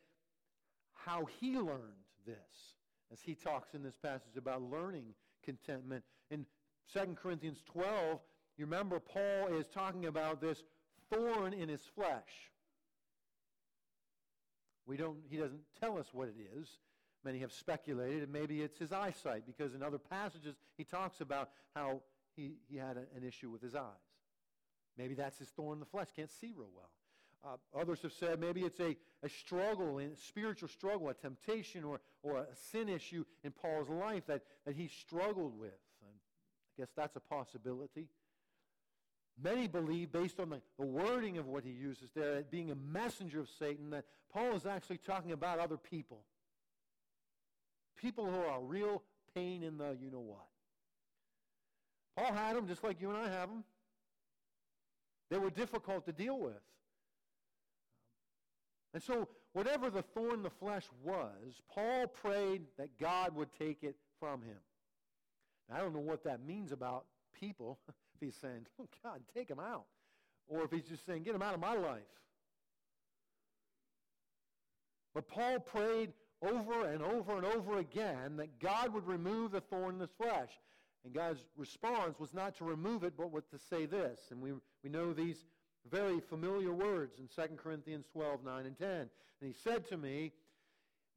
how 0.93 1.25
he 1.39 1.57
learned 1.57 2.05
this 2.25 2.75
as 3.11 3.19
he 3.21 3.35
talks 3.35 3.73
in 3.73 3.83
this 3.83 3.97
passage 4.01 4.37
about 4.37 4.61
learning 4.61 5.13
contentment. 5.43 6.03
In 6.29 6.45
2 6.93 7.15
Corinthians 7.21 7.61
12, 7.65 8.19
you 8.57 8.65
remember 8.65 8.99
Paul 8.99 9.47
is 9.57 9.67
talking 9.67 10.05
about 10.05 10.39
this 10.39 10.63
thorn 11.09 11.53
in 11.53 11.67
his 11.67 11.81
flesh. 11.95 12.50
We 14.91 14.97
don't, 14.97 15.19
he 15.29 15.37
doesn't 15.37 15.61
tell 15.79 15.97
us 15.97 16.07
what 16.11 16.27
it 16.27 16.35
is. 16.59 16.67
Many 17.23 17.39
have 17.39 17.53
speculated, 17.53 18.23
and 18.23 18.33
maybe 18.33 18.61
it's 18.61 18.77
his 18.77 18.91
eyesight, 18.91 19.43
because 19.45 19.73
in 19.73 19.81
other 19.81 19.97
passages 19.97 20.57
he 20.75 20.83
talks 20.83 21.21
about 21.21 21.49
how 21.73 22.01
he, 22.35 22.55
he 22.69 22.75
had 22.75 22.97
a, 22.97 23.05
an 23.15 23.23
issue 23.25 23.49
with 23.49 23.61
his 23.61 23.73
eyes. 23.73 23.83
Maybe 24.97 25.13
that's 25.13 25.39
his 25.39 25.47
thorn 25.47 25.75
in 25.75 25.79
the 25.79 25.85
flesh, 25.85 26.09
can't 26.13 26.29
see 26.29 26.51
real 26.53 26.67
well. 26.75 26.89
Uh, 27.41 27.79
others 27.79 28.01
have 28.01 28.11
said 28.11 28.41
maybe 28.41 28.63
it's 28.63 28.81
a, 28.81 28.97
a 29.23 29.29
struggle, 29.29 29.97
a 29.99 30.13
spiritual 30.27 30.67
struggle, 30.67 31.07
a 31.07 31.13
temptation 31.13 31.85
or, 31.85 32.01
or 32.21 32.39
a 32.39 32.45
sin 32.69 32.89
issue 32.89 33.23
in 33.45 33.51
Paul's 33.53 33.87
life 33.87 34.27
that, 34.27 34.41
that 34.65 34.75
he 34.75 34.89
struggled 34.89 35.57
with. 35.57 35.79
And 36.01 36.11
I 36.11 36.81
guess 36.81 36.89
that's 36.97 37.15
a 37.15 37.21
possibility. 37.21 38.09
Many 39.41 39.67
believe, 39.67 40.11
based 40.11 40.39
on 40.39 40.49
the, 40.49 40.61
the 40.77 40.85
wording 40.85 41.37
of 41.37 41.47
what 41.47 41.63
he 41.63 41.71
uses 41.71 42.09
there, 42.15 42.43
being 42.49 42.71
a 42.71 42.75
messenger 42.75 43.39
of 43.39 43.49
Satan, 43.59 43.89
that 43.91 44.05
Paul 44.31 44.55
is 44.55 44.65
actually 44.65 44.97
talking 44.97 45.31
about 45.31 45.59
other 45.59 45.77
people. 45.77 46.21
People 47.97 48.25
who 48.25 48.37
are 48.37 48.59
a 48.59 48.63
real 48.63 49.03
pain 49.35 49.63
in 49.63 49.77
the 49.77 49.97
you 50.01 50.11
know 50.11 50.19
what. 50.19 50.47
Paul 52.17 52.33
had 52.33 52.55
them 52.55 52.67
just 52.67 52.83
like 52.83 53.01
you 53.01 53.09
and 53.09 53.17
I 53.17 53.29
have 53.29 53.49
them. 53.49 53.63
They 55.29 55.37
were 55.37 55.49
difficult 55.49 56.05
to 56.05 56.11
deal 56.11 56.37
with. 56.37 56.61
And 58.93 59.01
so, 59.01 59.29
whatever 59.53 59.89
the 59.89 60.01
thorn 60.01 60.35
in 60.35 60.43
the 60.43 60.49
flesh 60.49 60.85
was, 61.03 61.61
Paul 61.73 62.07
prayed 62.07 62.63
that 62.77 62.99
God 62.99 63.33
would 63.35 63.49
take 63.57 63.83
it 63.83 63.95
from 64.19 64.41
him. 64.41 64.57
Now, 65.69 65.77
I 65.77 65.79
don't 65.79 65.93
know 65.93 65.99
what 65.99 66.25
that 66.25 66.45
means 66.45 66.71
about 66.73 67.05
people. 67.39 67.79
he's 68.21 68.35
saying, 68.35 68.65
oh, 68.79 68.87
God, 69.03 69.21
take 69.35 69.49
him 69.49 69.59
out. 69.59 69.85
Or 70.47 70.63
if 70.63 70.71
he's 70.71 70.87
just 70.87 71.05
saying, 71.05 71.23
get 71.23 71.35
him 71.35 71.41
out 71.41 71.53
of 71.53 71.59
my 71.59 71.73
life. 71.73 72.01
But 75.13 75.27
Paul 75.27 75.59
prayed 75.59 76.13
over 76.41 76.85
and 76.85 77.03
over 77.03 77.37
and 77.37 77.45
over 77.45 77.77
again 77.77 78.37
that 78.37 78.59
God 78.59 78.93
would 78.93 79.05
remove 79.05 79.51
the 79.51 79.61
thorn 79.61 79.95
in 79.95 80.01
his 80.01 80.09
flesh. 80.17 80.49
And 81.03 81.13
God's 81.13 81.41
response 81.57 82.19
was 82.19 82.33
not 82.33 82.55
to 82.57 82.63
remove 82.63 83.03
it, 83.03 83.13
but 83.17 83.49
to 83.51 83.59
say 83.69 83.85
this. 83.85 84.19
And 84.29 84.41
we, 84.41 84.53
we 84.83 84.89
know 84.89 85.13
these 85.13 85.45
very 85.89 86.19
familiar 86.19 86.71
words 86.71 87.17
in 87.19 87.27
2 87.27 87.55
Corinthians 87.55 88.05
12, 88.13 88.43
9 88.45 88.65
and 88.65 88.77
10. 88.77 88.87
And 88.89 89.09
he 89.41 89.53
said 89.53 89.87
to 89.89 89.97
me, 89.97 90.31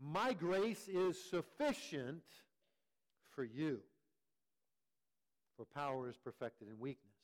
My 0.01 0.33
grace 0.33 0.89
is 0.89 1.19
sufficient 1.31 2.23
for 3.35 3.45
you 3.45 3.81
for 5.57 5.65
power 5.65 6.09
is 6.09 6.17
perfected 6.17 6.69
in 6.69 6.79
weakness. 6.79 7.15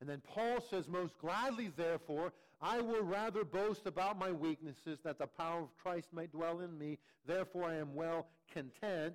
And 0.00 0.08
then 0.08 0.20
Paul 0.20 0.60
says, 0.68 0.88
Most 0.88 1.16
gladly, 1.18 1.70
therefore, 1.76 2.32
I 2.60 2.80
will 2.80 3.02
rather 3.02 3.44
boast 3.44 3.86
about 3.86 4.18
my 4.18 4.30
weaknesses, 4.30 4.98
that 5.04 5.18
the 5.18 5.26
power 5.26 5.60
of 5.62 5.76
Christ 5.76 6.08
may 6.12 6.26
dwell 6.26 6.60
in 6.60 6.76
me. 6.78 6.98
Therefore, 7.26 7.64
I 7.64 7.76
am 7.76 7.94
well 7.94 8.26
content 8.52 9.14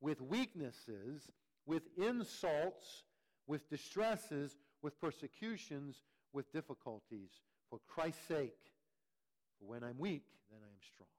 with 0.00 0.20
weaknesses, 0.20 1.30
with 1.64 1.82
insults, 1.96 3.04
with 3.46 3.68
distresses, 3.70 4.56
with 4.82 5.00
persecutions, 5.00 6.02
with 6.32 6.52
difficulties, 6.52 7.30
for 7.70 7.80
Christ's 7.86 8.26
sake. 8.28 8.72
For 9.58 9.66
when 9.68 9.82
I'm 9.82 9.98
weak, 9.98 10.24
then 10.50 10.60
I 10.62 10.68
am 10.68 10.80
strong. 10.94 11.15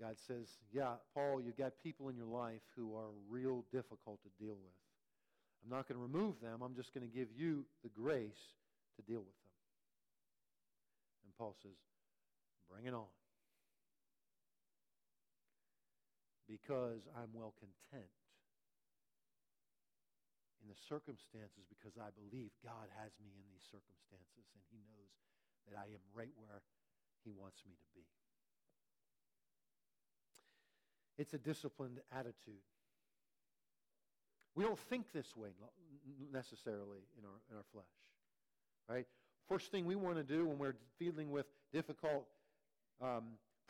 God 0.00 0.16
says, 0.26 0.46
Yeah, 0.72 1.00
Paul, 1.14 1.40
you've 1.40 1.56
got 1.56 1.72
people 1.82 2.08
in 2.08 2.16
your 2.16 2.28
life 2.28 2.60
who 2.76 2.94
are 2.96 3.10
real 3.28 3.64
difficult 3.72 4.20
to 4.22 4.30
deal 4.44 4.56
with. 4.56 4.76
I'm 5.64 5.70
not 5.72 5.88
going 5.88 5.98
to 5.98 6.04
remove 6.04 6.40
them. 6.40 6.60
I'm 6.62 6.76
just 6.76 6.92
going 6.92 7.08
to 7.08 7.12
give 7.12 7.28
you 7.34 7.64
the 7.82 7.88
grace 7.88 8.54
to 8.96 9.02
deal 9.02 9.24
with 9.24 9.38
them. 9.40 9.54
And 11.24 11.32
Paul 11.38 11.56
says, 11.62 11.76
Bring 12.70 12.84
it 12.84 12.94
on. 12.94 13.08
Because 16.46 17.02
I'm 17.16 17.32
well 17.34 17.54
content 17.58 18.10
in 20.62 20.70
the 20.70 20.78
circumstances 20.90 21.62
because 21.70 21.94
I 21.94 22.10
believe 22.14 22.50
God 22.62 22.90
has 22.98 23.10
me 23.22 23.30
in 23.34 23.46
these 23.50 23.66
circumstances 23.70 24.46
and 24.54 24.62
He 24.70 24.78
knows 24.90 25.14
that 25.66 25.78
I 25.78 25.86
am 25.90 26.02
right 26.10 26.34
where 26.38 26.62
He 27.22 27.30
wants 27.30 27.62
me 27.66 27.74
to 27.74 27.88
be. 27.94 28.06
It's 31.18 31.32
a 31.34 31.38
disciplined 31.38 32.00
attitude. 32.12 32.60
We 34.54 34.64
don't 34.64 34.78
think 34.78 35.12
this 35.12 35.36
way 35.36 35.50
necessarily 36.32 37.00
in 37.18 37.24
our, 37.24 37.40
in 37.50 37.56
our 37.56 37.64
flesh, 37.72 37.84
right? 38.88 39.06
First 39.48 39.70
thing 39.70 39.84
we 39.84 39.96
want 39.96 40.16
to 40.16 40.22
do 40.22 40.46
when 40.46 40.58
we're 40.58 40.76
dealing 40.98 41.30
with 41.30 41.46
difficult 41.72 42.26
um, 43.02 43.24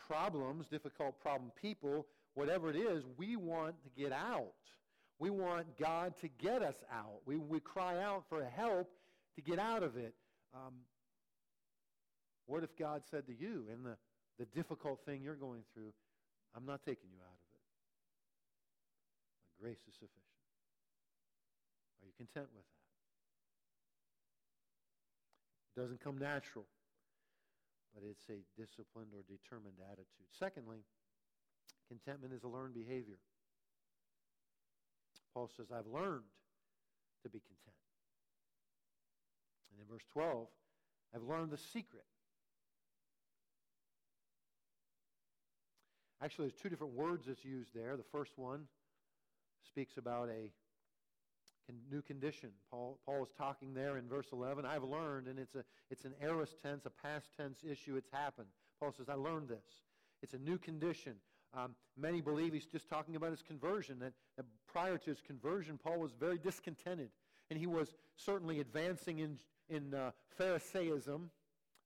problems, 0.09 0.69
difficult 0.69 1.21
problem 1.21 1.51
people, 1.61 2.07
whatever 2.35 2.71
it 2.71 2.77
is, 2.77 3.05
we 3.17 3.37
want 3.37 3.75
to 3.83 4.01
get 4.01 4.13
out. 4.13 4.53
We 5.19 5.31
want 5.31 5.77
God 5.79 6.15
to 6.21 6.29
get 6.29 6.63
us 6.63 6.77
out. 6.93 7.21
We, 7.27 7.37
we 7.37 7.59
cry 7.61 8.03
out 8.03 8.25
for 8.29 8.45
help 8.45 8.91
to 9.35 9.43
get 9.43 9.59
out 9.59 9.83
of 9.83 9.97
it. 9.97 10.15
Um, 10.55 10.75
what 12.47 12.63
if 12.63 12.77
God 12.77 13.03
said 13.11 13.27
to 13.27 13.35
you 13.35 13.65
in 13.73 13.83
the, 13.83 13.97
the 14.39 14.45
difficult 14.47 15.01
thing 15.05 15.23
you're 15.23 15.35
going 15.35 15.63
through, 15.75 15.93
I'm 16.57 16.65
not 16.65 16.83
taking 16.85 17.11
you 17.13 17.19
out 17.23 17.36
grace 19.61 19.81
is 19.89 19.95
sufficient. 19.95 20.45
Are 22.03 22.07
you 22.07 22.13
content 22.17 22.49
with 22.55 22.65
that? 22.65 22.85
It 25.75 25.81
doesn't 25.83 26.01
come 26.01 26.19
natural. 26.19 26.67
but 27.95 28.05
it's 28.05 28.29
a 28.29 28.45
disciplined 28.61 29.13
or 29.17 29.25
determined 29.25 29.81
attitude. 29.91 30.29
Secondly, 30.39 30.85
contentment 31.89 32.35
is 32.35 32.45
a 32.45 32.49
learned 32.49 32.75
behavior. 32.75 33.17
Paul 35.33 35.51
says, 35.57 35.67
I've 35.73 35.87
learned 35.87 36.29
to 37.23 37.29
be 37.29 37.41
content. 37.41 37.81
And 39.73 39.81
in 39.81 39.87
verse 39.89 40.05
12, 40.13 40.47
I've 41.15 41.23
learned 41.23 41.51
the 41.51 41.59
secret. 41.59 42.05
Actually, 46.23 46.49
there's 46.49 46.61
two 46.61 46.69
different 46.69 46.95
words 46.95 47.27
that's 47.27 47.45
used 47.45 47.71
there. 47.75 47.97
The 47.97 48.11
first 48.13 48.33
one 48.37 48.63
speaks 49.67 49.97
about 49.97 50.29
a 50.29 50.51
new 51.91 52.03
condition. 52.03 52.51
Paul, 52.71 52.99
Paul 53.05 53.23
is 53.25 53.31
talking 53.37 53.75
there 53.75 53.97
in 53.97 54.09
verse 54.09 54.27
11. 54.33 54.65
I've 54.65 54.85
learned, 54.85 55.27
and 55.27 55.39
it's, 55.39 55.55
a, 55.55 55.65
it's 55.91 56.05
an 56.05 56.15
aorist 56.21 56.57
tense, 56.63 56.87
a 56.87 56.91
past 56.91 57.27
tense 57.37 57.59
issue. 57.69 57.97
It's 57.97 58.11
happened. 58.13 58.49
Paul 58.81 58.93
says, 58.97 59.09
I 59.09 59.15
learned 59.15 59.49
this. 59.49 59.83
It's 60.23 60.35
a 60.35 60.39
new 60.39 60.59
condition. 60.59 61.15
Um, 61.55 61.75
many 61.97 62.21
believe 62.21 62.53
he's 62.53 62.67
just 62.67 62.89
talking 62.89 63.17
about 63.17 63.31
his 63.31 63.43
conversion, 63.43 63.99
that, 64.01 64.13
that 64.37 64.47
prior 64.71 64.99
to 64.99 65.11
his 65.11 65.21
conversion, 65.21 65.79
Paul 65.83 66.01
was 66.01 66.13
very 66.19 66.39
discontented. 66.39 67.11
And 67.51 67.59
he 67.59 67.67
was 67.67 67.95
certainly 68.17 68.61
advancing 68.61 69.21
in, 69.21 69.39
in 69.69 69.95
uh, 69.95 70.11
Pharisaism. 70.39 71.31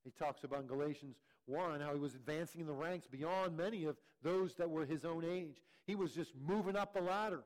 He 0.05 0.11
talks 0.11 0.45
about 0.45 0.63
in 0.63 0.67
Galatians 0.67 1.17
1 1.47 1.81
how 1.81 1.93
he 1.93 2.01
was 2.01 2.15
advancing 2.15 2.63
in 2.63 2.67
the 2.67 2.73
ranks 2.73 3.07
beyond 3.07 3.57
many 3.57 3.85
of 3.85 3.97
those 4.23 4.55
that 4.55 4.69
were 4.69 4.87
his 4.87 5.05
own 5.05 5.25
age. 5.25 5.63
He 5.87 5.95
was 5.95 6.13
just 6.13 6.33
moving 6.47 6.77
up 6.77 6.95
the 6.95 7.01
ladder. 7.01 7.43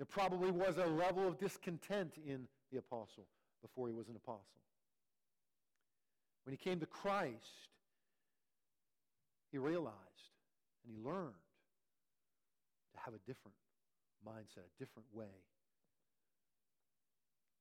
There 0.00 0.06
probably 0.06 0.50
was 0.50 0.78
a 0.78 0.86
level 0.86 1.28
of 1.28 1.38
discontent 1.38 2.14
in 2.26 2.48
the 2.72 2.78
apostle 2.78 3.26
before 3.60 3.86
he 3.86 3.92
was 3.92 4.08
an 4.08 4.16
apostle. 4.16 4.46
When 6.44 6.56
he 6.56 6.56
came 6.56 6.80
to 6.80 6.86
Christ, 6.86 7.68
he 9.52 9.58
realized 9.58 9.92
and 10.86 10.96
he 10.96 11.06
learned 11.06 11.34
to 12.94 13.00
have 13.04 13.12
a 13.12 13.18
different 13.26 13.54
mindset, 14.26 14.64
a 14.64 14.78
different 14.78 15.06
way. 15.12 15.26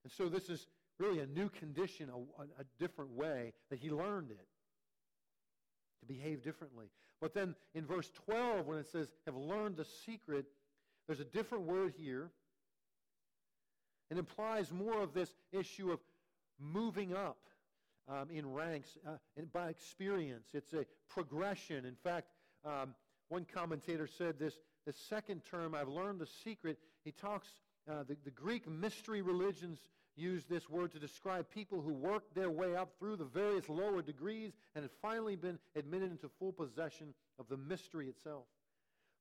And 0.05 0.13
so 0.13 0.29
this 0.29 0.49
is 0.49 0.67
really 0.97 1.19
a 1.19 1.27
new 1.27 1.49
condition, 1.49 2.09
a, 2.09 2.41
a, 2.41 2.65
different 2.79 3.11
way 3.11 3.51
that 3.69 3.79
he 3.79 3.89
learned 3.89 4.31
it 4.31 4.47
to 5.99 6.05
behave 6.05 6.41
differently. 6.41 6.85
But 7.19 7.33
then 7.33 7.53
in 7.73 7.85
verse 7.85 8.09
12, 8.25 8.65
when 8.65 8.77
it 8.77 8.87
says, 8.87 9.09
have 9.25 9.35
learned 9.35 9.75
the 9.75 9.83
secret, 9.83 10.45
there's 11.09 11.19
a 11.19 11.25
different 11.25 11.63
word 11.63 11.91
here. 11.97 12.29
It 14.11 14.19
implies 14.19 14.71
more 14.71 15.01
of 15.01 15.11
this 15.11 15.31
issue 15.51 15.91
of 15.91 15.99
moving 16.59 17.15
up 17.15 17.39
um, 18.07 18.27
in 18.31 18.53
ranks 18.53 18.95
uh, 19.07 19.13
and 19.35 19.51
by 19.51 19.69
experience. 19.69 20.49
It's 20.53 20.71
a 20.73 20.85
progression. 21.09 21.83
In 21.85 21.95
fact, 21.95 22.27
um, 22.63 22.93
one 23.29 23.43
commentator 23.51 24.05
said 24.05 24.37
this 24.37 24.59
the 24.85 24.93
second 24.93 25.41
term, 25.49 25.73
I've 25.73 25.89
learned 25.89 26.19
the 26.19 26.27
secret, 26.43 26.77
he 27.03 27.11
talks, 27.11 27.47
uh, 27.89 28.03
the, 28.07 28.15
the 28.23 28.29
Greek 28.29 28.69
mystery 28.69 29.23
religions 29.23 29.79
use 30.15 30.45
this 30.45 30.69
word 30.69 30.91
to 30.91 30.99
describe 30.99 31.49
people 31.49 31.81
who 31.81 31.91
work 31.91 32.35
their 32.35 32.51
way 32.51 32.75
up 32.75 32.91
through 32.99 33.15
the 33.15 33.25
various 33.25 33.67
lower 33.67 34.03
degrees 34.03 34.51
and 34.75 34.83
have 34.83 34.91
finally 35.01 35.35
been 35.35 35.57
admitted 35.75 36.11
into 36.11 36.29
full 36.37 36.51
possession 36.51 37.15
of 37.39 37.47
the 37.49 37.57
mystery 37.57 38.09
itself. 38.09 38.45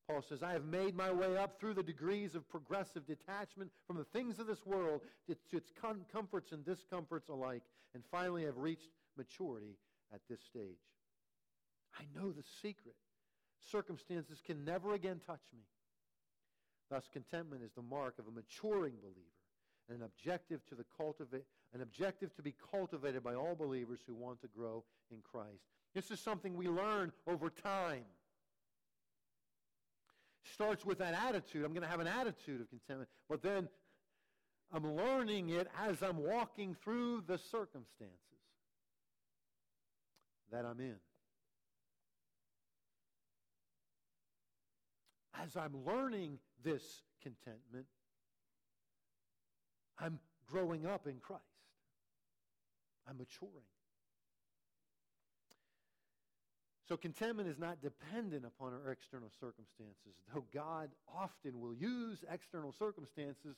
Paul 0.08 0.22
says, 0.22 0.42
I 0.42 0.52
have 0.52 0.64
made 0.64 0.96
my 0.96 1.12
way 1.12 1.36
up 1.36 1.60
through 1.60 1.74
the 1.74 1.82
degrees 1.82 2.34
of 2.34 2.48
progressive 2.48 3.06
detachment 3.06 3.70
from 3.86 3.98
the 3.98 4.04
things 4.04 4.38
of 4.38 4.46
this 4.46 4.64
world, 4.64 5.02
its, 5.28 5.52
its 5.52 5.70
comforts 6.10 6.52
and 6.52 6.64
discomforts 6.64 7.28
alike, 7.28 7.62
and 7.94 8.02
finally 8.10 8.44
have 8.44 8.56
reached 8.56 8.88
maturity 9.18 9.76
at 10.12 10.20
this 10.28 10.40
stage. 10.40 10.80
I 11.98 12.04
know 12.18 12.30
the 12.30 12.44
secret. 12.62 12.94
Circumstances 13.70 14.40
can 14.44 14.64
never 14.64 14.94
again 14.94 15.20
touch 15.26 15.42
me. 15.52 15.64
Thus, 16.90 17.08
contentment 17.12 17.62
is 17.62 17.72
the 17.72 17.82
mark 17.82 18.18
of 18.18 18.26
a 18.26 18.30
maturing 18.30 18.94
believer 19.02 19.36
and 19.90 19.98
an 19.98 20.04
objective 20.04 20.64
to 20.68 20.74
the 20.74 20.84
cultivate 20.96 21.44
an 21.74 21.82
objective 21.82 22.34
to 22.36 22.42
be 22.42 22.54
cultivated 22.70 23.22
by 23.22 23.34
all 23.34 23.54
believers 23.54 24.00
who 24.06 24.14
want 24.14 24.40
to 24.40 24.48
grow 24.48 24.84
in 25.10 25.18
Christ. 25.20 25.64
This 25.94 26.10
is 26.10 26.20
something 26.20 26.56
we 26.56 26.68
learn 26.68 27.12
over 27.26 27.50
time. 27.50 28.04
Starts 30.58 30.84
with 30.84 30.98
that 30.98 31.14
attitude. 31.14 31.64
I'm 31.64 31.72
going 31.72 31.84
to 31.84 31.88
have 31.88 32.00
an 32.00 32.08
attitude 32.08 32.60
of 32.60 32.68
contentment, 32.68 33.08
but 33.28 33.42
then 33.42 33.68
I'm 34.74 34.96
learning 34.96 35.50
it 35.50 35.68
as 35.80 36.02
I'm 36.02 36.16
walking 36.16 36.74
through 36.82 37.22
the 37.28 37.38
circumstances 37.38 38.18
that 40.50 40.64
I'm 40.64 40.80
in. 40.80 40.96
As 45.40 45.56
I'm 45.56 45.76
learning 45.86 46.40
this 46.64 47.02
contentment, 47.22 47.86
I'm 49.96 50.18
growing 50.44 50.86
up 50.86 51.06
in 51.06 51.18
Christ. 51.20 51.44
I'm 53.08 53.16
maturing. 53.18 53.62
So 56.88 56.96
contentment 56.96 57.50
is 57.50 57.58
not 57.58 57.82
dependent 57.82 58.46
upon 58.46 58.72
our 58.72 58.90
external 58.90 59.28
circumstances, 59.38 60.16
though 60.32 60.44
God 60.54 60.88
often 61.06 61.60
will 61.60 61.74
use 61.74 62.24
external 62.32 62.72
circumstances 62.72 63.56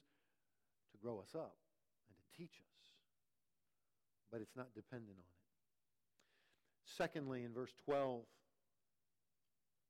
to 0.90 0.98
grow 1.00 1.20
us 1.20 1.30
up 1.36 1.54
and 2.08 2.16
to 2.18 2.26
teach 2.36 2.58
us. 2.58 2.82
But 4.32 4.40
it's 4.40 4.56
not 4.56 4.74
dependent 4.74 5.14
on 5.14 5.22
it. 5.22 5.40
Secondly, 6.84 7.44
in 7.44 7.52
verse 7.54 7.72
12, 7.84 8.22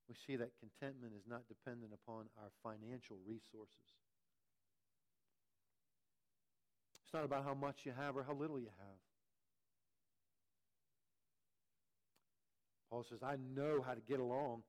we 0.06 0.14
see 0.26 0.36
that 0.36 0.50
contentment 0.60 1.14
is 1.16 1.24
not 1.26 1.48
dependent 1.48 1.92
upon 1.94 2.26
our 2.36 2.50
financial 2.62 3.16
resources. 3.26 3.88
It's 7.04 7.14
not 7.14 7.24
about 7.24 7.44
how 7.44 7.54
much 7.54 7.86
you 7.86 7.92
have 7.96 8.16
or 8.18 8.22
how 8.22 8.34
little 8.34 8.60
you 8.60 8.68
have. 8.78 9.09
Paul 12.90 13.04
says, 13.08 13.22
I 13.22 13.36
know 13.54 13.82
how 13.86 13.94
to 13.94 14.00
get 14.00 14.20
along 14.20 14.62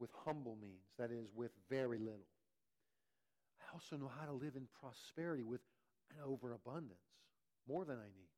with 0.00 0.10
humble 0.24 0.56
means, 0.60 0.86
that 0.98 1.10
is, 1.10 1.28
with 1.34 1.50
very 1.68 1.98
little. 1.98 2.26
I 3.60 3.74
also 3.74 3.96
know 3.96 4.10
how 4.18 4.26
to 4.26 4.32
live 4.32 4.56
in 4.56 4.66
prosperity 4.80 5.42
with 5.42 5.60
an 6.10 6.22
overabundance, 6.26 6.98
more 7.68 7.84
than 7.84 7.96
I 7.96 8.06
need. 8.06 8.28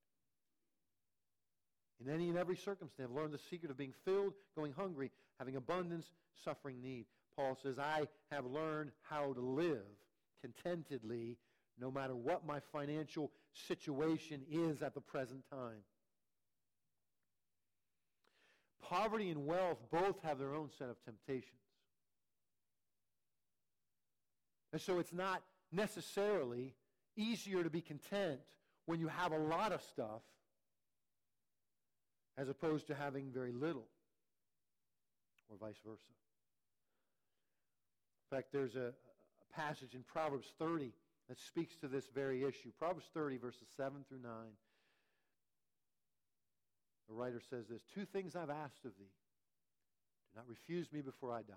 In 2.04 2.12
any 2.12 2.30
and 2.30 2.38
every 2.38 2.56
circumstance, 2.56 3.08
I've 3.10 3.14
learned 3.14 3.34
the 3.34 3.40
secret 3.50 3.70
of 3.70 3.76
being 3.76 3.94
filled, 4.04 4.32
going 4.56 4.72
hungry, 4.72 5.10
having 5.38 5.56
abundance, 5.56 6.06
suffering 6.44 6.80
need. 6.82 7.04
Paul 7.36 7.58
says, 7.62 7.78
I 7.78 8.08
have 8.30 8.46
learned 8.46 8.90
how 9.02 9.32
to 9.34 9.40
live 9.40 9.84
contentedly 10.40 11.36
no 11.78 11.90
matter 11.90 12.14
what 12.14 12.46
my 12.46 12.60
financial 12.72 13.30
situation 13.68 14.42
is 14.50 14.82
at 14.82 14.94
the 14.94 15.00
present 15.00 15.44
time. 15.50 15.82
Poverty 18.90 19.30
and 19.30 19.46
wealth 19.46 19.78
both 19.92 20.20
have 20.24 20.40
their 20.40 20.52
own 20.52 20.68
set 20.76 20.88
of 20.88 20.96
temptations. 21.04 21.60
And 24.72 24.82
so 24.82 24.98
it's 24.98 25.12
not 25.12 25.42
necessarily 25.70 26.74
easier 27.16 27.62
to 27.62 27.70
be 27.70 27.80
content 27.80 28.40
when 28.86 28.98
you 28.98 29.06
have 29.06 29.30
a 29.30 29.38
lot 29.38 29.70
of 29.70 29.80
stuff 29.80 30.22
as 32.36 32.48
opposed 32.48 32.88
to 32.88 32.94
having 32.94 33.30
very 33.32 33.52
little, 33.52 33.86
or 35.48 35.56
vice 35.60 35.78
versa. 35.86 36.00
In 38.30 38.36
fact, 38.36 38.48
there's 38.52 38.74
a, 38.74 38.88
a 38.88 39.54
passage 39.54 39.94
in 39.94 40.02
Proverbs 40.02 40.48
30 40.58 40.92
that 41.28 41.38
speaks 41.38 41.76
to 41.76 41.86
this 41.86 42.08
very 42.12 42.42
issue. 42.42 42.70
Proverbs 42.76 43.06
30, 43.14 43.36
verses 43.36 43.68
7 43.76 44.04
through 44.08 44.22
9. 44.22 44.30
The 47.10 47.16
writer 47.16 47.40
says 47.50 47.66
this 47.68 47.82
Two 47.94 48.06
things 48.06 48.34
I've 48.34 48.50
asked 48.50 48.84
of 48.84 48.92
thee. 48.98 49.12
Do 50.32 50.36
not 50.36 50.48
refuse 50.48 50.90
me 50.92 51.02
before 51.02 51.32
I 51.32 51.42
die. 51.42 51.54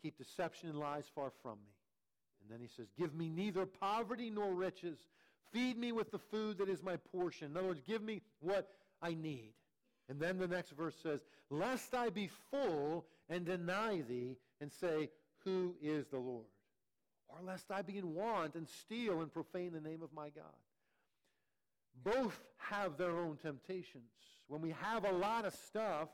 Keep 0.00 0.16
deception 0.18 0.70
and 0.70 0.78
lies 0.78 1.04
far 1.14 1.32
from 1.42 1.58
me. 1.64 1.72
And 2.40 2.50
then 2.50 2.60
he 2.60 2.68
says, 2.74 2.86
Give 2.98 3.14
me 3.14 3.28
neither 3.28 3.66
poverty 3.66 4.30
nor 4.30 4.54
riches. 4.54 4.98
Feed 5.52 5.76
me 5.76 5.92
with 5.92 6.10
the 6.10 6.18
food 6.18 6.58
that 6.58 6.68
is 6.68 6.82
my 6.82 6.96
portion. 6.96 7.50
In 7.50 7.56
other 7.56 7.68
words, 7.68 7.82
give 7.86 8.02
me 8.02 8.22
what 8.40 8.70
I 9.02 9.14
need. 9.14 9.52
And 10.08 10.18
then 10.18 10.38
the 10.38 10.48
next 10.48 10.70
verse 10.70 10.96
says, 11.02 11.20
Lest 11.50 11.94
I 11.94 12.08
be 12.08 12.30
full 12.50 13.04
and 13.28 13.44
deny 13.44 14.00
thee 14.08 14.38
and 14.60 14.72
say, 14.72 15.10
Who 15.44 15.74
is 15.82 16.06
the 16.06 16.18
Lord? 16.18 16.46
or 17.32 17.44
lest 17.44 17.70
I 17.70 17.82
be 17.82 17.98
in 17.98 18.14
want 18.14 18.54
and 18.54 18.68
steal 18.68 19.20
and 19.22 19.32
profane 19.32 19.72
the 19.72 19.80
name 19.80 20.02
of 20.02 20.12
my 20.12 20.28
God. 20.28 20.44
Both 22.04 22.40
have 22.56 22.96
their 22.96 23.18
own 23.18 23.36
temptations. 23.36 24.04
When 24.48 24.60
we 24.60 24.74
have 24.80 25.04
a 25.04 25.12
lot 25.12 25.44
of 25.44 25.54
stuff, 25.54 26.08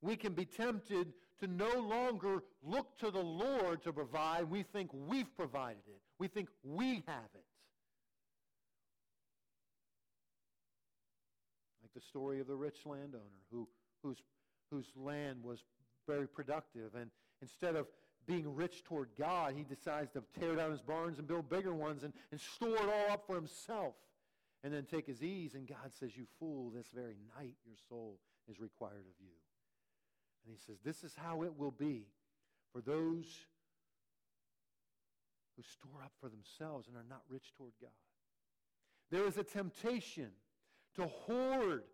we 0.00 0.16
can 0.16 0.32
be 0.32 0.44
tempted 0.44 1.12
to 1.40 1.46
no 1.46 1.80
longer 1.80 2.42
look 2.62 2.98
to 2.98 3.10
the 3.10 3.22
Lord 3.22 3.82
to 3.84 3.92
provide. 3.92 4.44
We 4.44 4.62
think 4.62 4.90
we've 4.92 5.34
provided 5.36 5.82
it. 5.86 6.00
We 6.18 6.28
think 6.28 6.48
we 6.62 7.04
have 7.06 7.30
it. 7.34 7.44
Like 11.82 11.92
the 11.94 12.00
story 12.00 12.40
of 12.40 12.46
the 12.46 12.56
rich 12.56 12.78
landowner 12.84 13.22
who, 13.50 13.68
whose, 14.02 14.18
whose 14.70 14.86
land 14.96 15.42
was 15.42 15.60
very 16.06 16.26
productive. 16.26 16.94
And 16.94 17.10
instead 17.40 17.76
of 17.76 17.86
being 18.26 18.54
rich 18.54 18.84
toward 18.84 19.10
God, 19.18 19.54
he 19.56 19.62
decides 19.62 20.12
to 20.12 20.22
tear 20.38 20.56
down 20.56 20.70
his 20.70 20.82
barns 20.82 21.18
and 21.18 21.26
build 21.26 21.48
bigger 21.48 21.74
ones 21.74 22.02
and, 22.02 22.12
and 22.30 22.40
store 22.40 22.76
it 22.76 22.82
all 22.82 23.12
up 23.12 23.26
for 23.26 23.36
himself 23.36 23.94
and 24.64 24.72
then 24.72 24.84
take 24.84 25.06
his 25.06 25.22
ease. 25.22 25.54
And 25.54 25.66
God 25.66 25.92
says, 25.98 26.16
You 26.16 26.26
fool, 26.38 26.70
this 26.70 26.88
very 26.94 27.16
night 27.36 27.54
your 27.64 27.76
soul 27.88 28.18
is 28.50 28.60
required 28.60 29.06
of 29.06 29.20
you. 29.20 29.32
And 30.44 30.54
he 30.54 30.58
says, 30.58 30.78
This 30.84 31.04
is 31.04 31.14
how 31.16 31.42
it 31.42 31.56
will 31.56 31.70
be 31.70 32.06
for 32.72 32.80
those 32.80 33.26
who 35.56 35.62
store 35.62 36.02
up 36.04 36.12
for 36.20 36.28
themselves 36.28 36.86
and 36.86 36.96
are 36.96 37.08
not 37.08 37.22
rich 37.28 37.52
toward 37.56 37.72
God. 37.80 37.90
There 39.10 39.26
is 39.26 39.38
a 39.38 39.44
temptation 39.44 40.30
to 40.96 41.06
hoard 41.06 41.84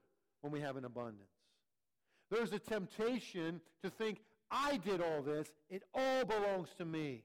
when 0.41 0.53
we 0.53 0.61
have 0.61 0.77
an 0.77 0.85
abundance. 0.85 1.29
There's 2.31 2.53
a 2.53 2.59
temptation 2.59 3.61
to 3.83 3.91
think, 3.91 4.21
I 4.51 4.77
did 4.79 5.01
all 5.01 5.23
this, 5.23 5.49
it 5.71 5.83
all 5.95 6.25
belongs 6.25 6.69
to 6.79 6.85
me. 6.85 7.23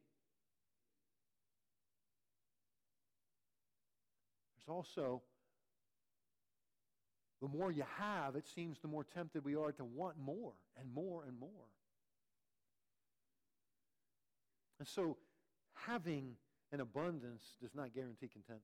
There's 4.55 4.75
also, 4.75 5.21
the 7.41 7.47
more 7.47 7.71
you 7.71 7.83
have, 7.97 8.35
it 8.35 8.47
seems 8.47 8.79
the 8.79 8.87
more 8.87 9.03
tempted 9.03 9.45
we 9.45 9.55
are 9.55 9.71
to 9.71 9.85
want 9.85 10.17
more 10.17 10.53
and 10.77 10.93
more 10.93 11.23
and 11.25 11.39
more. 11.39 11.49
And 14.79 14.87
so, 14.87 15.17
having 15.73 16.35
an 16.71 16.81
abundance 16.81 17.43
does 17.61 17.75
not 17.75 17.93
guarantee 17.93 18.27
contentment 18.27 18.63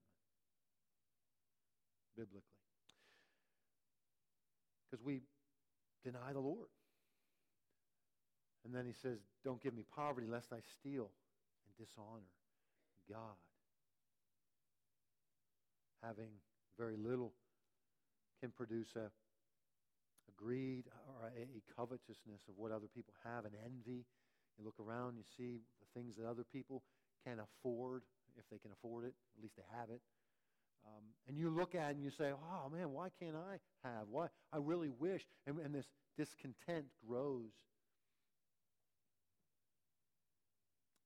biblically. 2.15 2.41
Because 4.89 5.03
we 5.03 5.21
deny 6.03 6.33
the 6.33 6.39
Lord. 6.39 6.69
And 8.63 8.73
then 8.73 8.85
he 8.85 8.93
says, 8.93 9.19
Don't 9.43 9.61
give 9.61 9.73
me 9.73 9.83
poverty 9.95 10.27
lest 10.27 10.51
I 10.51 10.59
steal 10.79 11.09
and 11.67 11.87
dishonor 11.87 12.31
God. 13.09 13.37
Having 16.03 16.29
very 16.77 16.95
little 16.97 17.33
can 18.41 18.51
produce 18.51 18.95
a, 18.95 19.07
a 19.07 20.33
greed 20.35 20.85
or 21.07 21.27
a, 21.27 21.41
a 21.41 21.61
covetousness 21.75 22.41
of 22.47 22.55
what 22.57 22.71
other 22.71 22.87
people 22.93 23.13
have, 23.23 23.45
an 23.45 23.51
envy. 23.63 24.05
You 24.57 24.63
look 24.63 24.79
around, 24.79 25.17
you 25.17 25.23
see 25.37 25.61
the 25.79 25.99
things 25.99 26.15
that 26.17 26.27
other 26.27 26.43
people 26.43 26.83
can 27.25 27.39
afford, 27.39 28.03
if 28.37 28.43
they 28.51 28.57
can 28.57 28.71
afford 28.71 29.05
it, 29.05 29.13
at 29.37 29.43
least 29.43 29.55
they 29.57 29.63
have 29.77 29.89
it. 29.89 30.01
Um, 30.85 31.03
and 31.27 31.37
you 31.37 31.49
look 31.49 31.73
at 31.73 31.91
it 31.91 31.95
and 31.95 32.03
you 32.03 32.11
say, 32.11 32.31
oh 32.31 32.69
man, 32.69 32.91
why 32.91 33.09
can't 33.19 33.35
I 33.35 33.57
have? 33.87 34.07
Why? 34.09 34.27
I 34.53 34.57
really 34.57 34.89
wish. 34.89 35.25
And, 35.47 35.57
and 35.59 35.73
this 35.73 35.87
discontent 36.17 36.85
grows. 37.07 37.51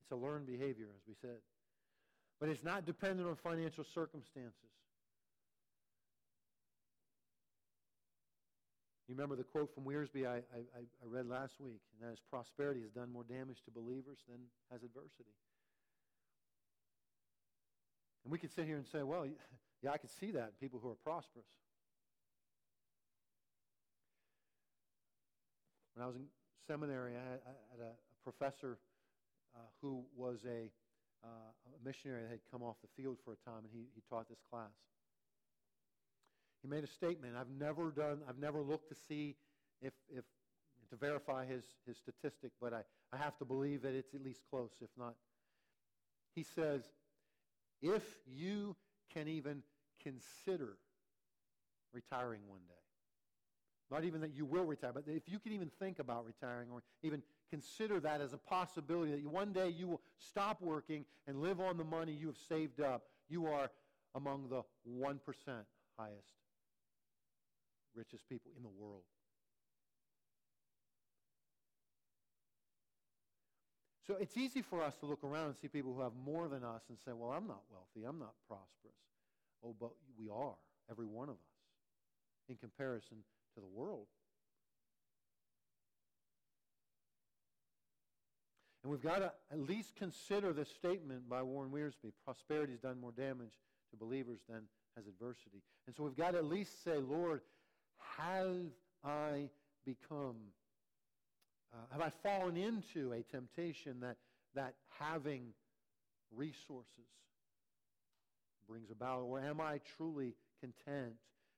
It's 0.02 0.12
a 0.12 0.16
learned 0.16 0.48
behavior, 0.48 0.88
as 0.96 1.02
we 1.08 1.14
said. 1.22 1.38
But 2.40 2.50
it's 2.50 2.64
not 2.64 2.86
dependent 2.86 3.28
on 3.28 3.36
financial 3.36 3.84
circumstances. 3.84 4.54
You 9.10 9.16
remember 9.16 9.36
the 9.36 9.44
quote 9.44 9.74
from 9.74 9.86
Wiersbe 9.86 10.28
I, 10.28 10.38
I, 10.54 10.62
I 10.78 11.06
read 11.08 11.26
last 11.26 11.60
week, 11.60 11.82
and 11.98 12.08
that 12.08 12.14
is 12.14 12.20
prosperity 12.30 12.82
has 12.82 12.92
done 12.92 13.12
more 13.12 13.24
damage 13.24 13.64
to 13.66 13.72
believers 13.72 14.20
than 14.30 14.38
has 14.72 14.84
adversity. 14.84 15.34
And 18.24 18.32
we 18.32 18.38
could 18.38 18.54
sit 18.54 18.66
here 18.66 18.78
and 18.78 18.86
say, 18.86 19.02
well, 19.02 19.26
yeah, 19.82 19.90
I 19.90 19.98
could 19.98 20.12
see 20.12 20.30
that 20.30 20.54
in 20.54 20.54
people 20.62 20.80
who 20.80 20.92
are 20.92 21.02
prosperous. 21.04 21.48
When 25.96 26.04
I 26.04 26.08
was 26.08 26.16
in 26.16 26.26
seminary, 26.68 27.14
I 27.14 27.26
had, 27.26 27.82
a, 27.82 27.94
professor 28.24 28.78
uh, 29.56 29.60
who 29.82 30.04
was 30.16 30.46
a, 30.46 30.70
uh, 31.24 31.50
a 31.66 31.84
missionary 31.84 32.22
that 32.22 32.30
had 32.30 32.40
come 32.52 32.62
off 32.62 32.76
the 32.84 33.02
field 33.02 33.18
for 33.26 33.34
a 33.34 33.50
time, 33.50 33.64
and 33.64 33.74
he, 33.74 33.88
he 33.96 34.04
taught 34.08 34.30
this 34.30 34.44
class. 34.52 34.70
He 36.62 36.68
made 36.68 36.84
a 36.84 36.88
statement. 36.88 37.36
I've 37.40 37.50
never 37.60 37.92
done, 37.92 38.20
I've 38.28 38.40
never 38.40 38.62
looked 38.62 38.90
to 38.90 38.96
see 39.08 39.36
if, 39.82 39.94
if 40.10 40.26
to 40.90 40.96
verify 40.96 41.46
his, 41.46 41.64
his 41.88 41.98
statistic, 41.98 42.52
but 42.60 42.74
I, 42.74 42.82
I 43.14 43.18
have 43.18 43.38
to 43.38 43.46
believe 43.46 43.82
that 43.84 43.94
it's 43.94 44.14
at 44.14 44.24
least 44.24 44.42
close, 44.50 44.72
if 44.82 44.90
not. 44.98 45.14
He 46.36 46.44
says, 46.44 46.84
if 47.82 48.04
you 48.28 48.76
can 49.14 49.28
even 49.28 49.64
consider 50.02 50.78
retiring 51.94 52.42
one 52.48 52.62
day, 52.68 52.76
not 53.92 54.04
even 54.04 54.22
that 54.22 54.36
you 54.36 54.46
will 54.46 54.66
retire, 54.66 54.92
but 54.94 55.04
if 55.08 55.28
you 55.28 55.40
can 55.40 55.52
even 55.52 55.72
think 55.80 56.00
about 56.00 56.26
retiring 56.26 56.68
or 56.72 56.84
even 57.02 57.24
consider 57.50 58.00
that 58.00 58.22
as 58.22 58.34
a 58.34 58.38
possibility 58.38 59.12
that 59.12 59.26
one 59.26 59.52
day 59.52 59.70
you 59.70 59.88
will 59.88 60.02
stop 60.20 60.62
working 60.62 61.06
and 61.28 61.42
live 61.42 61.60
on 61.60 61.78
the 61.78 61.84
money 61.84 62.12
you 62.12 62.28
have 62.28 62.38
saved 62.38 62.82
up, 62.82 63.04
you 63.30 63.48
are 63.48 63.72
among 64.14 64.48
the 64.50 64.62
1% 64.88 65.20
highest, 65.98 66.28
richest 67.96 68.28
people 68.30 68.52
in 68.58 68.64
the 68.64 68.70
world. 68.70 69.04
So 74.08 74.16
it's 74.20 74.38
easy 74.38 74.64
for 74.64 74.82
us 74.82 74.96
to 75.02 75.06
look 75.06 75.24
around 75.24 75.48
and 75.48 75.56
see 75.56 75.68
people 75.68 75.94
who 75.94 76.02
have 76.02 76.14
more 76.26 76.48
than 76.48 76.64
us 76.64 76.82
and 76.90 76.98
say, 77.06 77.12
well, 77.14 77.30
I'm 77.30 77.48
not 77.48 77.62
wealthy, 77.70 78.08
I'm 78.08 78.18
not 78.18 78.34
prosperous. 78.48 78.98
Oh, 79.64 79.76
but 79.80 79.92
we 80.18 80.30
are, 80.30 80.56
every 80.90 81.06
one 81.06 81.30
of 81.30 81.36
us, 81.36 81.60
in 82.50 82.56
comparison 82.56 83.18
to 83.54 83.60
the 83.60 83.68
world. 83.68 84.08
And 88.84 88.92
we've 88.92 89.04
got 89.04 89.20
to 89.20 89.32
at 89.52 89.60
least 89.60 89.96
consider 89.96 90.54
this 90.54 90.70
statement 90.70 91.30
by 91.30 91.44
Warren 91.44 91.70
Wiersbe 91.70 92.12
prosperity 92.26 92.72
has 92.72 92.82
done 92.82 93.00
more 93.00 93.12
damage 93.12 93.60
to 93.92 93.98
believers 93.98 94.40
than 94.50 94.62
has 94.96 95.06
adversity. 95.06 95.62
And 95.86 95.96
so 95.96 96.04
we've 96.04 96.16
got 96.16 96.32
to 96.32 96.40
at 96.40 96.46
least 96.46 96.84
say, 96.84 96.98
Lord, 96.98 97.42
have 98.20 98.56
I 99.04 99.50
become 99.86 100.36
uh, 101.74 101.78
have 101.92 102.02
I 102.02 102.12
fallen 102.24 102.58
into 102.58 103.14
a 103.14 103.22
temptation 103.32 104.00
that, 104.02 104.18
that 104.56 104.74
having 105.00 105.54
resources 106.36 106.88
brings 108.68 108.90
about? 108.90 109.22
Or 109.22 109.40
am 109.40 109.62
I 109.62 109.80
truly 109.98 110.34
content 110.60 111.14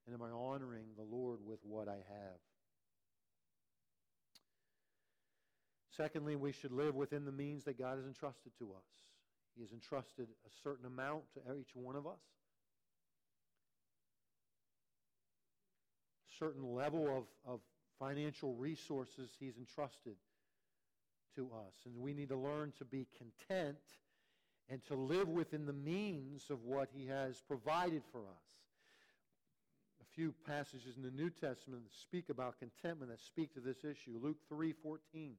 and 0.05 0.15
am 0.15 0.21
I 0.21 0.29
honoring 0.29 0.87
the 0.97 1.03
Lord 1.03 1.39
with 1.45 1.59
what 1.63 1.87
I 1.87 1.95
have? 1.95 2.39
Secondly, 5.95 6.35
we 6.35 6.51
should 6.51 6.71
live 6.71 6.95
within 6.95 7.25
the 7.25 7.31
means 7.31 7.63
that 7.65 7.77
God 7.77 7.97
has 7.97 8.05
entrusted 8.05 8.51
to 8.59 8.71
us. 8.71 8.83
He 9.55 9.61
has 9.61 9.71
entrusted 9.71 10.27
a 10.45 10.49
certain 10.63 10.85
amount 10.85 11.23
to 11.33 11.53
each 11.53 11.75
one 11.75 11.95
of 11.95 12.07
us. 12.07 12.19
Certain 16.41 16.73
level 16.73 17.07
of, 17.15 17.53
of 17.53 17.59
financial 17.99 18.55
resources 18.55 19.29
he's 19.39 19.57
entrusted 19.59 20.15
to 21.35 21.43
us. 21.67 21.75
And 21.85 21.95
we 22.01 22.15
need 22.15 22.29
to 22.29 22.35
learn 22.35 22.73
to 22.79 22.85
be 22.85 23.05
content 23.15 23.77
and 24.67 24.83
to 24.85 24.95
live 24.95 25.29
within 25.29 25.67
the 25.67 25.73
means 25.73 26.49
of 26.49 26.63
what 26.63 26.89
he 26.91 27.05
has 27.05 27.43
provided 27.47 28.01
for 28.11 28.21
us. 28.21 28.47
A 30.01 30.15
few 30.15 30.33
passages 30.47 30.97
in 30.97 31.03
the 31.03 31.11
New 31.11 31.29
Testament 31.29 31.83
that 31.83 31.93
speak 31.93 32.29
about 32.29 32.57
contentment 32.57 33.11
that 33.11 33.19
speak 33.19 33.53
to 33.53 33.59
this 33.59 33.83
issue. 33.83 34.17
Luke 34.19 34.39
3:14. 34.51 35.33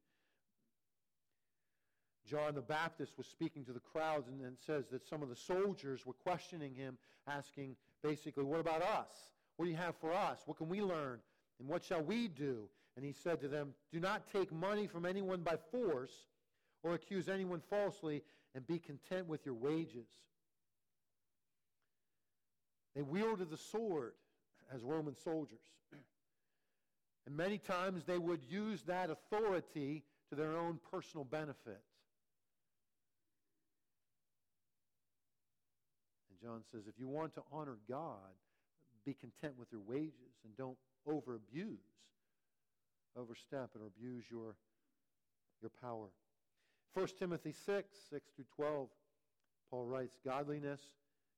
John 2.24 2.54
the 2.54 2.62
Baptist 2.62 3.18
was 3.18 3.26
speaking 3.26 3.64
to 3.64 3.72
the 3.72 3.80
crowds 3.80 4.28
and, 4.28 4.40
and 4.42 4.56
says 4.64 4.84
that 4.92 5.04
some 5.04 5.20
of 5.20 5.28
the 5.28 5.34
soldiers 5.34 6.06
were 6.06 6.12
questioning 6.12 6.76
him, 6.76 6.96
asking 7.26 7.74
basically, 8.04 8.44
What 8.44 8.60
about 8.60 8.82
us? 8.82 9.31
What 9.56 9.66
do 9.66 9.70
you 9.70 9.76
have 9.76 9.96
for 9.96 10.12
us? 10.12 10.40
What 10.46 10.56
can 10.56 10.68
we 10.68 10.82
learn? 10.82 11.18
And 11.58 11.68
what 11.68 11.84
shall 11.84 12.02
we 12.02 12.28
do? 12.28 12.68
And 12.96 13.04
he 13.04 13.12
said 13.12 13.40
to 13.40 13.48
them, 13.48 13.74
Do 13.92 14.00
not 14.00 14.30
take 14.32 14.52
money 14.52 14.86
from 14.86 15.06
anyone 15.06 15.40
by 15.40 15.56
force 15.70 16.12
or 16.82 16.94
accuse 16.94 17.28
anyone 17.28 17.60
falsely, 17.70 18.22
and 18.54 18.66
be 18.66 18.78
content 18.78 19.28
with 19.28 19.46
your 19.46 19.54
wages. 19.54 20.08
They 22.94 23.02
wielded 23.02 23.50
the 23.50 23.56
sword 23.56 24.12
as 24.74 24.82
Roman 24.82 25.16
soldiers. 25.16 25.60
And 27.24 27.36
many 27.36 27.56
times 27.56 28.02
they 28.04 28.18
would 28.18 28.42
use 28.42 28.82
that 28.82 29.08
authority 29.08 30.02
to 30.28 30.34
their 30.34 30.56
own 30.56 30.80
personal 30.90 31.24
benefit. 31.24 31.80
And 36.28 36.40
John 36.42 36.62
says, 36.72 36.88
if 36.88 36.98
you 36.98 37.06
want 37.06 37.34
to 37.34 37.42
honor 37.52 37.76
God, 37.88 38.16
be 39.04 39.14
content 39.14 39.54
with 39.58 39.68
your 39.70 39.80
wages 39.80 40.40
and 40.44 40.56
don't 40.56 40.76
over 41.06 41.34
abuse, 41.34 41.78
overstep, 43.16 43.70
or 43.78 43.86
abuse 43.86 44.24
your, 44.30 44.54
your 45.60 45.70
power. 45.80 46.08
1 46.94 47.08
Timothy 47.18 47.52
6, 47.52 47.98
6 48.10 48.30
through 48.36 48.44
12, 48.56 48.88
Paul 49.70 49.86
writes, 49.86 50.16
Godliness 50.24 50.80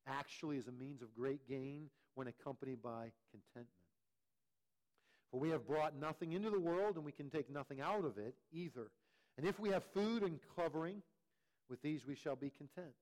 actually 0.06 0.58
is 0.58 0.68
a 0.68 0.72
means 0.72 1.02
of 1.02 1.14
great 1.14 1.48
gain 1.48 1.88
when 2.14 2.28
accompanied 2.28 2.82
by 2.82 3.10
contentment. 3.30 3.68
For 5.30 5.40
we 5.40 5.50
have 5.50 5.66
brought 5.66 5.98
nothing 5.98 6.32
into 6.32 6.50
the 6.50 6.60
world, 6.60 6.96
and 6.96 7.04
we 7.04 7.12
can 7.12 7.30
take 7.30 7.50
nothing 7.50 7.80
out 7.80 8.04
of 8.04 8.18
it 8.18 8.34
either. 8.52 8.90
And 9.36 9.46
if 9.46 9.58
we 9.58 9.70
have 9.70 9.82
food 9.92 10.22
and 10.22 10.38
covering, 10.56 11.02
with 11.68 11.82
these 11.82 12.06
we 12.06 12.14
shall 12.14 12.36
be 12.36 12.50
content. 12.50 12.94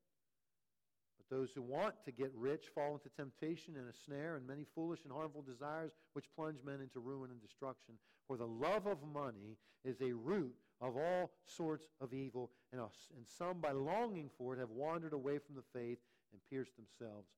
Those 1.32 1.48
who 1.54 1.62
want 1.62 1.94
to 2.04 2.12
get 2.12 2.30
rich 2.36 2.66
fall 2.74 2.92
into 2.92 3.08
temptation 3.16 3.76
and 3.78 3.88
a 3.88 3.96
snare 4.04 4.36
and 4.36 4.46
many 4.46 4.66
foolish 4.74 5.00
and 5.04 5.12
harmful 5.12 5.40
desires 5.40 5.92
which 6.12 6.26
plunge 6.36 6.58
men 6.62 6.82
into 6.82 7.00
ruin 7.00 7.30
and 7.30 7.40
destruction. 7.40 7.94
For 8.26 8.36
the 8.36 8.46
love 8.46 8.86
of 8.86 8.98
money 9.14 9.56
is 9.82 9.96
a 10.02 10.12
root 10.12 10.54
of 10.82 10.94
all 10.94 11.30
sorts 11.46 11.86
of 12.02 12.12
evil, 12.12 12.50
and, 12.70 12.82
us 12.82 13.08
and 13.16 13.24
some 13.38 13.62
by 13.62 13.72
longing 13.72 14.28
for 14.36 14.52
it 14.52 14.58
have 14.58 14.68
wandered 14.68 15.14
away 15.14 15.38
from 15.38 15.54
the 15.54 15.64
faith 15.72 15.96
and 16.32 16.40
pierced 16.50 16.72
themselves 16.76 17.28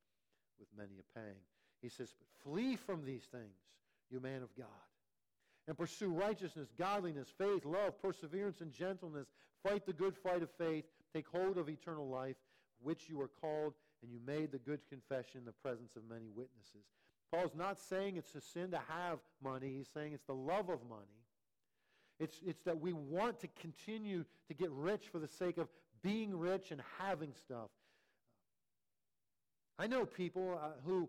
with 0.59 0.67
many 0.77 0.95
a 0.99 1.19
pang. 1.19 1.37
He 1.81 1.89
says, 1.89 2.13
But 2.19 2.51
flee 2.51 2.75
from 2.75 3.05
these 3.05 3.25
things, 3.31 3.55
you 4.11 4.19
man 4.19 4.43
of 4.43 4.57
God, 4.57 4.67
and 5.69 5.79
pursue 5.79 6.09
righteousness, 6.09 6.69
godliness, 6.77 7.29
faith, 7.39 7.65
love, 7.65 8.03
perseverance, 8.03 8.61
and 8.61 8.73
gentleness. 8.73 9.29
Fight 9.63 9.87
the 9.87 9.93
good 9.93 10.17
fight 10.17 10.43
of 10.43 10.51
faith. 10.59 10.85
Take 11.15 11.29
hold 11.29 11.59
of 11.59 11.69
eternal 11.69 12.09
life 12.09 12.37
which 12.83 13.09
you 13.09 13.19
were 13.19 13.31
called, 13.41 13.75
and 14.05 14.13
you 14.13 14.21
made 14.27 14.53
the 14.53 14.59
good 14.59 14.81
confession 14.89 15.39
in 15.39 15.45
the 15.47 15.53
presence 15.53 15.97
of 15.97 16.03
many 16.09 16.29
witnesses. 16.29 16.85
Paul's 17.33 17.55
not 17.57 17.79
saying 17.79 18.17
it's 18.19 18.35
a 18.35 18.41
sin 18.41 18.71
to 18.73 18.81
have 18.87 19.19
money. 19.43 19.73
He's 19.79 19.89
saying 19.93 20.13
it's 20.13 20.27
the 20.27 20.35
love 20.35 20.69
of 20.69 20.81
money. 20.89 21.25
It's, 22.21 22.39
it's 22.47 22.63
that 22.65 22.79
we 22.79 22.93
want 22.93 23.41
to 23.41 23.49
continue 23.61 24.25
to 24.47 24.55
get 24.55 24.71
rich 24.71 25.07
for 25.11 25.19
the 25.19 25.27
sake 25.27 25.57
of 25.57 25.69
being 26.03 26.39
rich 26.39 26.71
and 26.71 26.83
having 26.99 27.33
stuff. 27.33 27.71
I 29.79 29.87
know 29.87 30.05
people 30.05 30.61
uh, 30.63 30.69
who 30.85 31.09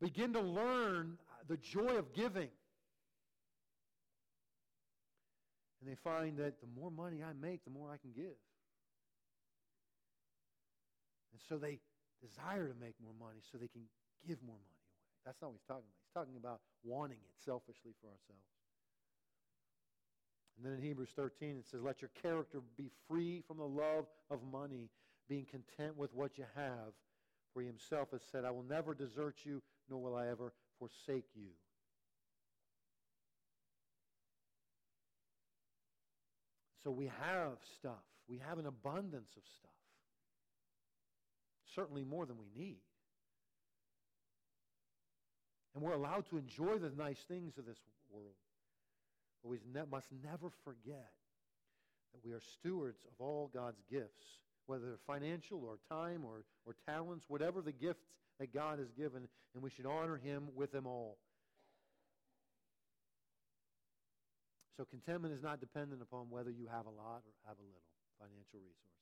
begin 0.00 0.34
to 0.34 0.40
learn 0.40 1.16
the 1.48 1.56
joy 1.56 1.96
of 1.96 2.12
giving. 2.12 2.50
And 5.80 5.90
they 5.90 5.96
find 5.96 6.36
that 6.38 6.60
the 6.60 6.68
more 6.78 6.90
money 6.90 7.22
I 7.22 7.32
make, 7.40 7.64
the 7.64 7.70
more 7.70 7.90
I 7.90 7.96
can 7.96 8.12
give. 8.14 8.36
And 11.34 11.42
so 11.42 11.58
they 11.58 11.82
desire 12.22 12.70
to 12.70 12.78
make 12.78 12.94
more 13.02 13.12
money 13.18 13.42
so 13.42 13.58
they 13.58 13.66
can 13.66 13.82
give 14.22 14.38
more 14.46 14.54
money 14.54 14.78
away. 14.78 15.02
That's 15.26 15.42
not 15.42 15.50
what 15.50 15.58
he's 15.58 15.66
talking 15.66 15.82
about. 15.82 15.98
He's 16.06 16.14
talking 16.14 16.38
about 16.38 16.60
wanting 16.86 17.18
it 17.18 17.34
selfishly 17.44 17.90
for 17.98 18.06
ourselves. 18.06 18.46
And 20.54 20.62
then 20.64 20.78
in 20.78 20.82
Hebrews 20.86 21.10
13, 21.16 21.58
it 21.58 21.66
says, 21.66 21.82
Let 21.82 22.00
your 22.00 22.14
character 22.22 22.62
be 22.78 22.88
free 23.10 23.42
from 23.48 23.58
the 23.58 23.66
love 23.66 24.06
of 24.30 24.38
money, 24.46 24.88
being 25.28 25.44
content 25.50 25.98
with 25.98 26.14
what 26.14 26.38
you 26.38 26.44
have. 26.54 26.94
For 27.52 27.62
he 27.62 27.66
himself 27.66 28.12
has 28.12 28.22
said, 28.30 28.44
I 28.44 28.52
will 28.52 28.62
never 28.62 28.94
desert 28.94 29.38
you, 29.42 29.60
nor 29.90 30.00
will 30.00 30.14
I 30.14 30.28
ever 30.28 30.52
forsake 30.78 31.26
you. 31.34 31.50
So 36.84 36.92
we 36.92 37.10
have 37.20 37.58
stuff. 37.76 38.04
We 38.28 38.38
have 38.46 38.58
an 38.58 38.66
abundance 38.66 39.30
of 39.36 39.42
stuff 39.58 39.83
certainly 41.74 42.04
more 42.04 42.26
than 42.26 42.36
we 42.38 42.46
need. 42.56 42.78
And 45.74 45.82
we're 45.82 45.92
allowed 45.92 46.28
to 46.30 46.38
enjoy 46.38 46.78
the 46.78 46.90
nice 46.96 47.18
things 47.26 47.58
of 47.58 47.66
this 47.66 47.78
world. 48.10 48.34
But 49.42 49.50
we 49.50 49.58
must 49.90 50.06
never 50.22 50.50
forget 50.64 51.12
that 52.12 52.24
we 52.24 52.32
are 52.32 52.40
stewards 52.58 53.00
of 53.06 53.12
all 53.18 53.50
God's 53.52 53.82
gifts, 53.90 54.24
whether 54.66 54.86
they're 54.86 54.98
financial 55.06 55.64
or 55.64 55.78
time 55.90 56.24
or, 56.24 56.44
or 56.64 56.74
talents, 56.86 57.24
whatever 57.28 57.60
the 57.60 57.72
gifts 57.72 58.04
that 58.38 58.54
God 58.54 58.78
has 58.78 58.90
given, 58.92 59.28
and 59.54 59.62
we 59.62 59.70
should 59.70 59.86
honor 59.86 60.16
him 60.16 60.48
with 60.54 60.72
them 60.72 60.86
all. 60.86 61.18
So 64.76 64.84
contentment 64.84 65.34
is 65.34 65.42
not 65.42 65.60
dependent 65.60 66.02
upon 66.02 66.30
whether 66.30 66.50
you 66.50 66.66
have 66.66 66.86
a 66.86 66.90
lot 66.90 67.22
or 67.22 67.34
have 67.46 67.58
a 67.58 67.62
little 67.62 67.82
financial 68.18 68.58
resources. 68.58 68.94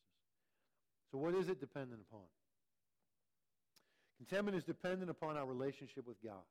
So 1.10 1.18
what 1.18 1.34
is 1.34 1.48
it 1.48 1.60
dependent 1.60 2.00
upon? 2.08 2.24
Contentment 4.22 4.56
is 4.56 4.62
dependent 4.62 5.10
upon 5.10 5.36
our 5.36 5.44
relationship 5.44 6.06
with 6.06 6.22
God. 6.22 6.44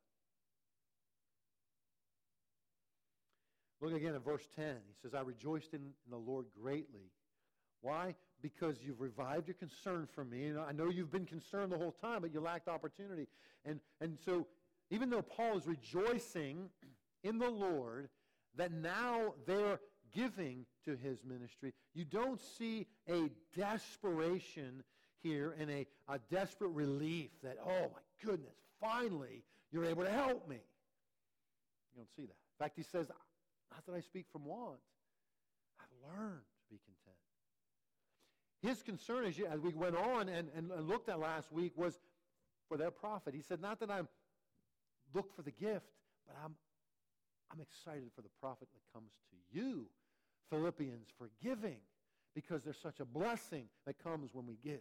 Look 3.79 3.93
again 3.93 4.13
at 4.13 4.25
verse 4.25 4.45
10. 4.57 4.65
He 4.65 4.93
says, 5.01 5.13
I 5.13 5.21
rejoiced 5.21 5.73
in, 5.73 5.79
in 5.79 6.11
the 6.11 6.17
Lord 6.17 6.47
greatly. 6.61 7.11
Why? 7.79 8.15
Because 8.41 8.75
you've 8.85 8.99
revived 8.99 9.47
your 9.47 9.55
concern 9.55 10.05
for 10.13 10.25
me. 10.25 10.47
And 10.47 10.59
I 10.59 10.73
know 10.73 10.89
you've 10.89 11.13
been 11.13 11.25
concerned 11.25 11.71
the 11.71 11.77
whole 11.77 11.93
time, 11.93 12.21
but 12.21 12.33
you 12.33 12.41
lacked 12.41 12.67
opportunity. 12.67 13.27
And, 13.63 13.79
and 14.01 14.17
so, 14.19 14.47
even 14.89 15.09
though 15.09 15.21
Paul 15.21 15.57
is 15.57 15.65
rejoicing 15.65 16.69
in 17.23 17.37
the 17.37 17.49
Lord 17.49 18.09
that 18.57 18.73
now 18.73 19.33
they're 19.47 19.79
giving 20.13 20.65
to 20.83 20.97
his 20.97 21.23
ministry, 21.23 21.73
you 21.93 22.03
don't 22.03 22.41
see 22.41 22.85
a 23.09 23.29
desperation 23.55 24.83
here 25.21 25.55
in 25.59 25.69
a, 25.69 25.85
a 26.07 26.19
desperate 26.29 26.69
relief 26.69 27.29
that, 27.43 27.57
oh 27.65 27.91
my 27.93 28.25
goodness, 28.25 28.55
finally 28.79 29.43
you're 29.71 29.85
able 29.85 30.03
to 30.03 30.11
help 30.11 30.47
me. 30.47 30.57
You 31.93 31.97
don't 31.97 32.09
see 32.15 32.23
that. 32.23 32.35
In 32.59 32.65
fact, 32.65 32.75
he 32.75 32.83
says, 32.83 33.07
not 33.71 33.85
that 33.85 33.95
I 33.95 34.01
speak 34.01 34.25
from 34.31 34.45
want. 34.45 34.79
I've 35.79 36.17
learned 36.17 36.41
to 36.41 36.69
be 36.69 36.79
content. 36.85 37.17
His 38.61 38.83
concern 38.83 39.25
as, 39.25 39.39
as 39.51 39.59
we 39.59 39.73
went 39.73 39.95
on 39.95 40.29
and, 40.29 40.49
and, 40.55 40.69
looked 40.87 41.09
at 41.09 41.19
last 41.19 41.51
week 41.51 41.73
was 41.75 41.99
for 42.67 42.77
their 42.77 42.91
profit. 42.91 43.33
He 43.33 43.41
said, 43.41 43.59
not 43.59 43.79
that 43.79 43.89
I'm 43.89 44.07
look 45.13 45.35
for 45.35 45.41
the 45.41 45.51
gift, 45.51 45.87
but 46.27 46.35
I'm, 46.43 46.55
I'm 47.51 47.59
excited 47.59 48.11
for 48.15 48.21
the 48.21 48.29
profit 48.39 48.67
that 48.71 48.93
comes 48.93 49.11
to 49.31 49.59
you, 49.59 49.87
Philippians, 50.49 51.07
for 51.17 51.29
giving 51.41 51.79
because 52.33 52.63
there's 52.63 52.77
such 52.77 52.99
a 52.99 53.05
blessing 53.05 53.65
that 53.85 54.01
comes 54.01 54.33
when 54.33 54.45
we 54.45 54.57
give. 54.63 54.79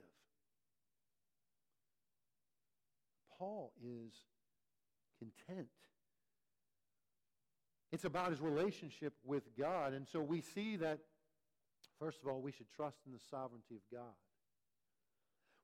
Paul 3.40 3.72
is 3.82 4.12
content. 5.18 5.66
It's 7.90 8.04
about 8.04 8.30
his 8.30 8.40
relationship 8.40 9.14
with 9.24 9.42
God. 9.58 9.94
And 9.94 10.06
so 10.06 10.20
we 10.20 10.42
see 10.42 10.76
that, 10.76 10.98
first 11.98 12.18
of 12.22 12.28
all, 12.28 12.40
we 12.40 12.52
should 12.52 12.70
trust 12.76 12.98
in 13.06 13.12
the 13.12 13.18
sovereignty 13.30 13.76
of 13.76 13.82
God. 13.90 14.14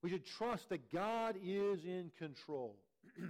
We 0.02 0.10
should 0.10 0.26
trust 0.26 0.70
that 0.70 0.90
God 0.90 1.36
is 1.44 1.84
in 1.84 2.10
control. 2.18 2.76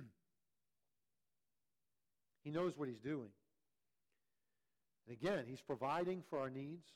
he 2.44 2.50
knows 2.50 2.72
what 2.76 2.88
he's 2.88 3.00
doing. 3.00 3.30
And 5.06 5.16
again, 5.16 5.44
he's 5.48 5.60
providing 5.60 6.22
for 6.30 6.38
our 6.38 6.50
needs. 6.50 6.86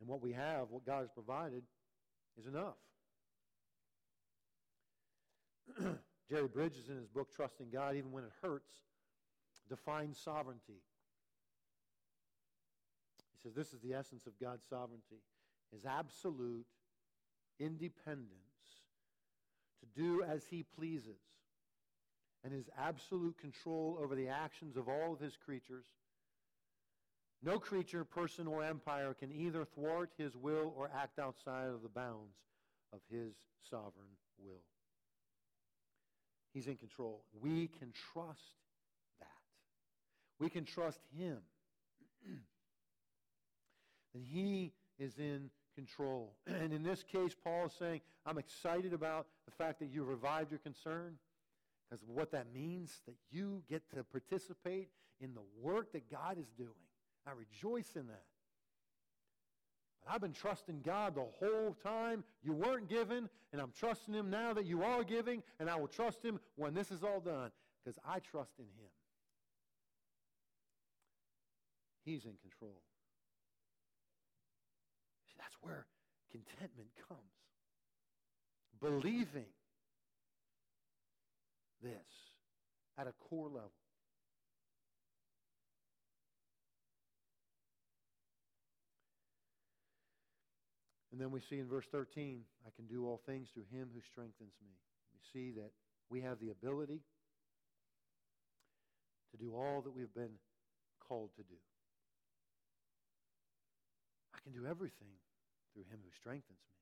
And 0.00 0.08
what 0.08 0.22
we 0.22 0.32
have, 0.32 0.70
what 0.70 0.86
God 0.86 1.00
has 1.00 1.10
provided, 1.10 1.62
is 2.38 2.46
enough. 2.46 2.76
Jerry 6.30 6.48
Bridges, 6.48 6.88
in 6.88 6.96
his 6.96 7.06
book 7.06 7.28
Trusting 7.34 7.68
God, 7.72 7.96
even 7.96 8.12
when 8.12 8.24
it 8.24 8.32
hurts, 8.42 8.72
defines 9.68 10.18
sovereignty. 10.18 10.80
He 13.32 13.42
says 13.42 13.54
this 13.54 13.72
is 13.72 13.80
the 13.80 13.94
essence 13.94 14.26
of 14.26 14.32
God's 14.40 14.64
sovereignty 14.68 15.22
his 15.72 15.84
absolute 15.84 16.66
independence 17.58 18.30
to 19.80 20.00
do 20.00 20.22
as 20.22 20.44
he 20.48 20.62
pleases, 20.62 21.20
and 22.44 22.52
his 22.52 22.68
absolute 22.78 23.36
control 23.38 23.98
over 24.00 24.14
the 24.14 24.28
actions 24.28 24.76
of 24.76 24.88
all 24.88 25.12
of 25.12 25.20
his 25.20 25.36
creatures 25.36 25.86
no 27.42 27.58
creature, 27.58 28.04
person, 28.04 28.46
or 28.46 28.62
empire 28.64 29.14
can 29.14 29.32
either 29.32 29.64
thwart 29.64 30.10
his 30.16 30.36
will 30.36 30.72
or 30.76 30.90
act 30.94 31.18
outside 31.18 31.68
of 31.68 31.82
the 31.82 31.88
bounds 31.88 32.36
of 32.92 33.00
his 33.10 33.34
sovereign 33.70 34.16
will. 34.38 34.62
He's 36.52 36.66
in 36.66 36.76
control. 36.76 37.22
We 37.40 37.68
can 37.68 37.92
trust 38.12 38.56
that. 39.20 39.28
We 40.38 40.48
can 40.48 40.64
trust 40.64 41.00
him. 41.16 41.38
that 44.14 44.22
he 44.22 44.72
is 44.98 45.18
in 45.18 45.50
control. 45.74 46.32
And 46.46 46.72
in 46.72 46.82
this 46.82 47.02
case, 47.02 47.36
Paul 47.44 47.66
is 47.66 47.72
saying, 47.78 48.00
I'm 48.24 48.38
excited 48.38 48.92
about 48.92 49.26
the 49.44 49.52
fact 49.52 49.78
that 49.80 49.90
you 49.92 50.04
revived 50.04 50.50
your 50.50 50.60
concern 50.60 51.16
because 51.88 52.02
what 52.06 52.32
that 52.32 52.46
means 52.52 53.02
that 53.06 53.14
you 53.30 53.62
get 53.68 53.88
to 53.94 54.02
participate 54.02 54.88
in 55.20 55.34
the 55.34 55.42
work 55.60 55.92
that 55.92 56.10
God 56.10 56.38
is 56.38 56.48
doing. 56.56 56.70
I 57.26 57.30
rejoice 57.32 57.96
in 57.96 58.06
that. 58.06 58.24
But 60.04 60.14
I've 60.14 60.20
been 60.20 60.32
trusting 60.32 60.82
God 60.82 61.16
the 61.16 61.26
whole 61.40 61.76
time. 61.82 62.22
You 62.42 62.52
weren't 62.52 62.88
giving, 62.88 63.28
and 63.52 63.60
I'm 63.60 63.72
trusting 63.78 64.14
Him 64.14 64.30
now 64.30 64.52
that 64.54 64.64
you 64.64 64.82
are 64.82 65.02
giving, 65.02 65.42
and 65.58 65.68
I 65.68 65.76
will 65.76 65.88
trust 65.88 66.22
Him 66.24 66.38
when 66.54 66.74
this 66.74 66.90
is 66.90 67.02
all 67.02 67.20
done 67.20 67.50
because 67.84 67.98
I 68.06 68.20
trust 68.20 68.52
in 68.58 68.64
Him. 68.64 68.90
He's 72.04 72.24
in 72.24 72.34
control. 72.40 72.80
See, 75.26 75.34
that's 75.38 75.56
where 75.60 75.86
contentment 76.30 76.90
comes. 77.08 77.20
Believing 78.80 79.46
this 81.82 81.92
at 82.98 83.08
a 83.08 83.12
core 83.28 83.48
level. 83.48 83.72
And 91.16 91.24
then 91.24 91.32
we 91.32 91.40
see 91.40 91.56
in 91.56 91.66
verse 91.66 91.88
13, 91.90 92.44
I 92.68 92.70
can 92.76 92.84
do 92.84 93.08
all 93.08 93.22
things 93.24 93.48
through 93.48 93.64
him 93.72 93.88
who 93.88 94.04
strengthens 94.04 94.52
me. 94.60 94.76
We 95.16 95.20
see 95.32 95.48
that 95.56 95.72
we 96.12 96.20
have 96.20 96.36
the 96.44 96.50
ability 96.50 97.00
to 99.32 99.36
do 99.40 99.56
all 99.56 99.80
that 99.80 99.96
we've 99.96 100.12
been 100.12 100.36
called 101.00 101.30
to 101.36 101.42
do. 101.42 101.56
I 104.36 104.44
can 104.44 104.52
do 104.52 104.68
everything 104.68 105.16
through 105.72 105.88
him 105.88 106.04
who 106.04 106.12
strengthens 106.20 106.60
me. 106.60 106.76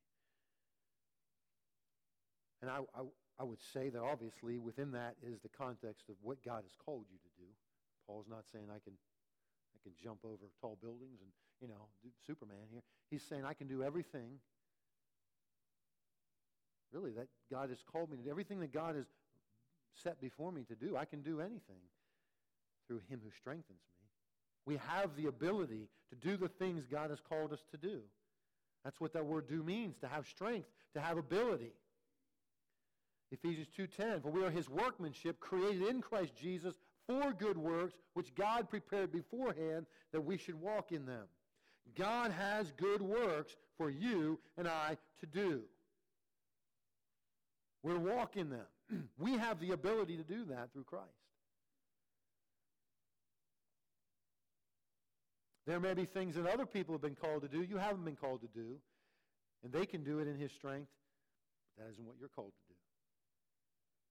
And 2.63 2.75
I, 2.75 2.83
I, 2.91 3.07
I, 3.39 3.45
would 3.47 3.63
say 3.73 3.89
that 3.89 4.03
obviously 4.03 4.59
within 4.59 4.91
that 4.99 5.15
is 5.23 5.39
the 5.47 5.55
context 5.55 6.11
of 6.11 6.17
what 6.27 6.43
God 6.43 6.67
has 6.67 6.75
called 6.85 7.07
you 7.07 7.23
to 7.23 7.31
do. 7.39 7.47
Paul's 8.09 8.27
not 8.29 8.51
saying 8.51 8.67
I 8.67 8.83
can, 8.83 8.99
I 9.71 9.79
can 9.87 9.93
jump 10.03 10.27
over 10.27 10.51
tall 10.59 10.77
buildings 10.83 11.23
and, 11.23 11.31
you 11.61 11.69
know, 11.69 11.89
Superman 12.27 12.67
here. 12.71 12.83
He's 13.11 13.23
saying 13.23 13.45
I 13.45 13.55
can 13.55 13.69
do 13.69 13.83
everything, 13.83 14.39
really, 16.93 17.13
that 17.13 17.29
God 17.51 17.71
has 17.71 17.79
called 17.91 18.11
me 18.11 18.17
to 18.19 18.23
do. 18.25 18.31
Everything 18.31 18.61
that 18.61 18.73
God 18.73 18.97
has 18.97 19.07
set 20.03 20.21
before 20.21 20.53
me 20.53 20.65
to 20.65 20.75
do, 20.75 20.97
I 20.97 21.05
can 21.05 21.23
do 21.23 21.41
anything 21.41 21.83
through 22.87 23.01
him 23.09 23.21
who 23.23 23.31
strengthens 23.31 23.69
me. 24.01 24.07
We 24.67 24.77
have 24.89 25.15
the 25.17 25.27
ability 25.27 25.89
to 26.11 26.17
do 26.17 26.37
the 26.37 26.49
things 26.49 26.85
God 26.91 27.11
has 27.11 27.21
called 27.21 27.53
us 27.53 27.65
to 27.71 27.77
do. 27.77 28.01
That's 28.85 29.01
what 29.01 29.13
that 29.15 29.25
word 29.25 29.49
do 29.49 29.63
means, 29.63 29.97
to 29.99 30.09
have 30.09 30.27
strength, 30.27 30.69
to 30.95 31.01
have 31.01 31.17
ability. 31.17 31.73
Ephesians 33.31 33.69
2:10 33.77 34.23
For 34.23 34.31
we 34.31 34.45
are 34.45 34.51
his 34.51 34.69
workmanship 34.69 35.41
created 35.41 35.83
in 35.83 36.01
Christ 36.01 36.35
Jesus 36.37 36.79
for 37.07 37.33
good 37.33 37.57
works 37.57 37.95
which 38.13 38.35
God 38.35 38.69
prepared 38.69 39.11
beforehand 39.11 39.87
that 40.13 40.21
we 40.21 40.37
should 40.37 40.61
walk 40.61 40.93
in 40.93 41.07
them. 41.07 41.27
God 41.97 42.33
has 42.33 42.73
good 42.73 43.03
works 43.03 43.57
for 43.77 43.91
you 43.91 44.39
and 44.57 44.67
I 44.67 44.97
to 45.21 45.27
do. 45.27 45.63
We're 47.83 47.99
walking 47.99 48.51
them. 48.51 49.09
we 49.19 49.37
have 49.39 49.61
the 49.61 49.73
ability 49.73 50.17
to 50.17 50.25
do 50.25 50.45
that 50.47 50.73
through 50.73 50.85
Christ. 50.85 51.09
There 55.67 55.81
may 55.81 55.95
be 55.95 56.05
things 56.05 56.35
that 56.35 56.47
other 56.47 56.67
people 56.67 56.95
have 56.95 57.01
been 57.01 57.15
called 57.15 57.43
to 57.43 57.49
do 57.49 57.63
you 57.63 57.79
haven't 57.79 58.05
been 58.05 58.17
called 58.17 58.41
to 58.43 58.49
do, 58.49 58.77
and 59.63 59.73
they 59.73 59.87
can 59.87 60.05
do 60.05 60.19
it 60.19 60.29
in 60.29 60.37
His 60.37 60.53
strength. 60.53 60.91
But 61.77 61.85
that 61.85 61.93
isn't 61.93 62.07
what 62.07 62.17
you're 62.21 62.29
called 62.29 62.53
to 62.53 62.69
do. 62.69 62.79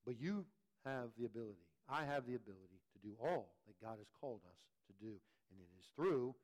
But 0.06 0.20
you 0.20 0.44
have 0.84 1.10
the 1.18 1.26
ability. 1.26 1.66
I 1.88 2.04
have 2.04 2.26
the 2.26 2.34
ability 2.34 2.80
to 2.92 2.98
do 3.06 3.14
all 3.22 3.54
that 3.66 3.80
God 3.84 3.98
has 3.98 4.06
called 4.20 4.40
us 4.48 4.58
to 4.88 5.04
do, 5.04 5.12
and 5.50 5.60
it 5.60 5.70
is 5.78 5.86
through 5.94 6.34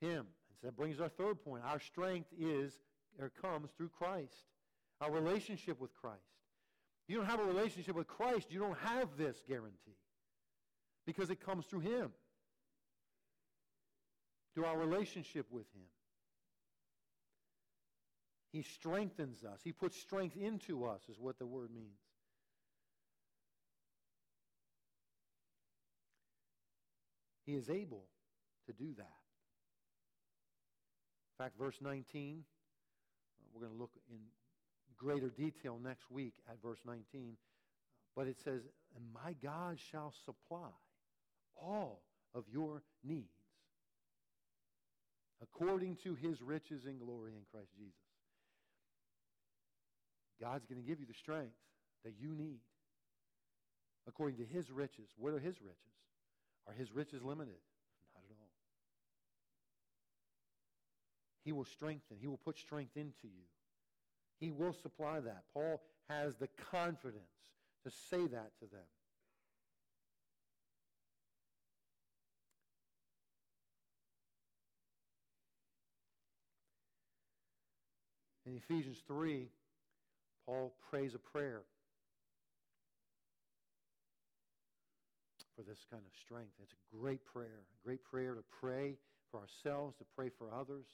Him. 0.00 0.26
And 0.48 0.58
so 0.60 0.66
that 0.66 0.76
brings 0.76 1.00
our 1.00 1.08
third 1.08 1.42
point. 1.44 1.62
Our 1.64 1.80
strength 1.80 2.28
is 2.38 2.78
or 3.20 3.30
comes 3.40 3.70
through 3.76 3.90
Christ. 3.90 4.44
Our 5.00 5.10
relationship 5.10 5.80
with 5.80 5.94
Christ. 5.94 6.20
You 7.08 7.16
don't 7.18 7.26
have 7.26 7.40
a 7.40 7.44
relationship 7.44 7.94
with 7.94 8.08
Christ, 8.08 8.48
you 8.50 8.58
don't 8.58 8.78
have 8.78 9.08
this 9.16 9.36
guarantee 9.48 9.96
because 11.06 11.30
it 11.30 11.44
comes 11.44 11.66
through 11.66 11.80
Him 11.80 12.10
through 14.54 14.64
our 14.64 14.76
relationship 14.76 15.46
with 15.50 15.66
Him. 15.74 15.84
He 18.52 18.62
strengthens 18.62 19.44
us. 19.44 19.60
He 19.62 19.72
puts 19.72 20.00
strength 20.00 20.36
into 20.36 20.86
us, 20.86 21.02
is 21.10 21.20
what 21.20 21.38
the 21.38 21.46
word 21.46 21.70
means. 21.74 22.00
He 27.44 27.52
is 27.52 27.68
able 27.70 28.06
to 28.66 28.72
do 28.72 28.94
that. 28.96 29.25
In 31.38 31.44
fact, 31.44 31.58
verse 31.58 31.76
19, 31.82 32.38
uh, 32.40 33.44
we're 33.52 33.60
going 33.60 33.72
to 33.72 33.78
look 33.78 33.90
in 34.10 34.18
greater 34.96 35.28
detail 35.28 35.78
next 35.82 36.10
week 36.10 36.32
at 36.48 36.56
verse 36.62 36.78
19. 36.86 37.36
But 38.14 38.26
it 38.26 38.38
says, 38.42 38.62
And 38.94 39.04
my 39.12 39.34
God 39.42 39.78
shall 39.90 40.14
supply 40.24 40.70
all 41.54 42.00
of 42.34 42.44
your 42.50 42.82
needs 43.04 43.28
according 45.42 45.96
to 46.04 46.14
his 46.14 46.40
riches 46.40 46.86
and 46.86 46.98
glory 46.98 47.32
in 47.32 47.42
Christ 47.52 47.68
Jesus. 47.76 47.92
God's 50.40 50.64
going 50.64 50.80
to 50.80 50.86
give 50.86 51.00
you 51.00 51.06
the 51.06 51.14
strength 51.14 51.56
that 52.04 52.14
you 52.18 52.34
need 52.34 52.60
according 54.08 54.38
to 54.38 54.44
his 54.44 54.70
riches. 54.70 55.08
What 55.18 55.34
are 55.34 55.38
his 55.38 55.60
riches? 55.60 55.96
Are 56.66 56.72
his 56.72 56.92
riches 56.92 57.22
limited? 57.22 57.60
Not 58.14 58.24
at 58.24 58.36
all. 58.40 58.46
He 61.46 61.52
will 61.52 61.64
strengthen, 61.64 62.16
he 62.20 62.26
will 62.26 62.40
put 62.44 62.58
strength 62.58 62.96
into 62.96 63.22
you. 63.22 63.46
He 64.40 64.50
will 64.50 64.72
supply 64.72 65.20
that. 65.20 65.44
Paul 65.54 65.80
has 66.08 66.34
the 66.34 66.48
confidence 66.72 67.22
to 67.84 67.90
say 68.10 68.26
that 68.26 68.50
to 68.58 68.66
them. 68.66 68.82
In 78.44 78.56
Ephesians 78.56 78.98
3, 79.06 79.46
Paul 80.46 80.74
prays 80.90 81.14
a 81.14 81.18
prayer 81.18 81.62
for 85.54 85.62
this 85.62 85.78
kind 85.92 86.02
of 86.04 86.12
strength. 86.18 86.50
It's 86.60 86.72
a 86.72 86.96
great 86.96 87.24
prayer, 87.24 87.46
a 87.46 87.86
great 87.86 88.02
prayer 88.02 88.34
to 88.34 88.42
pray 88.60 88.96
for 89.30 89.38
ourselves, 89.38 89.94
to 89.98 90.04
pray 90.16 90.28
for 90.28 90.48
others. 90.52 90.86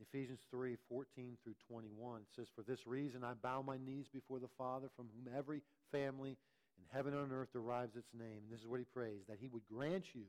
Ephesians 0.00 0.40
3 0.50 0.76
14 0.88 1.36
through 1.42 1.54
21 1.68 2.20
it 2.20 2.26
says, 2.34 2.48
For 2.54 2.62
this 2.62 2.86
reason 2.86 3.22
I 3.22 3.34
bow 3.34 3.62
my 3.62 3.76
knees 3.76 4.06
before 4.12 4.38
the 4.38 4.48
Father, 4.58 4.88
from 4.96 5.06
whom 5.14 5.32
every 5.36 5.62
family 5.92 6.36
in 6.78 6.84
heaven 6.92 7.14
and 7.14 7.22
on 7.22 7.32
earth 7.32 7.52
derives 7.52 7.96
its 7.96 8.12
name. 8.12 8.42
And 8.42 8.52
this 8.52 8.60
is 8.60 8.66
what 8.66 8.80
he 8.80 8.86
prays 8.92 9.22
that 9.28 9.38
he 9.40 9.48
would 9.48 9.62
grant 9.72 10.14
you, 10.14 10.24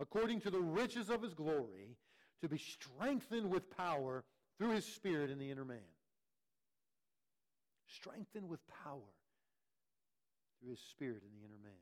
according 0.00 0.40
to 0.42 0.50
the 0.50 0.60
riches 0.60 1.10
of 1.10 1.22
his 1.22 1.34
glory, 1.34 1.96
to 2.40 2.48
be 2.48 2.58
strengthened 2.58 3.50
with 3.50 3.70
power 3.76 4.24
through 4.58 4.70
his 4.70 4.86
Spirit 4.86 5.30
in 5.30 5.38
the 5.38 5.50
inner 5.50 5.64
man. 5.64 5.78
Strengthened 7.86 8.48
with 8.48 8.60
power 8.84 9.12
through 10.60 10.70
his 10.70 10.80
Spirit 10.80 11.22
in 11.22 11.30
the 11.38 11.44
inner 11.44 11.60
man. 11.62 11.72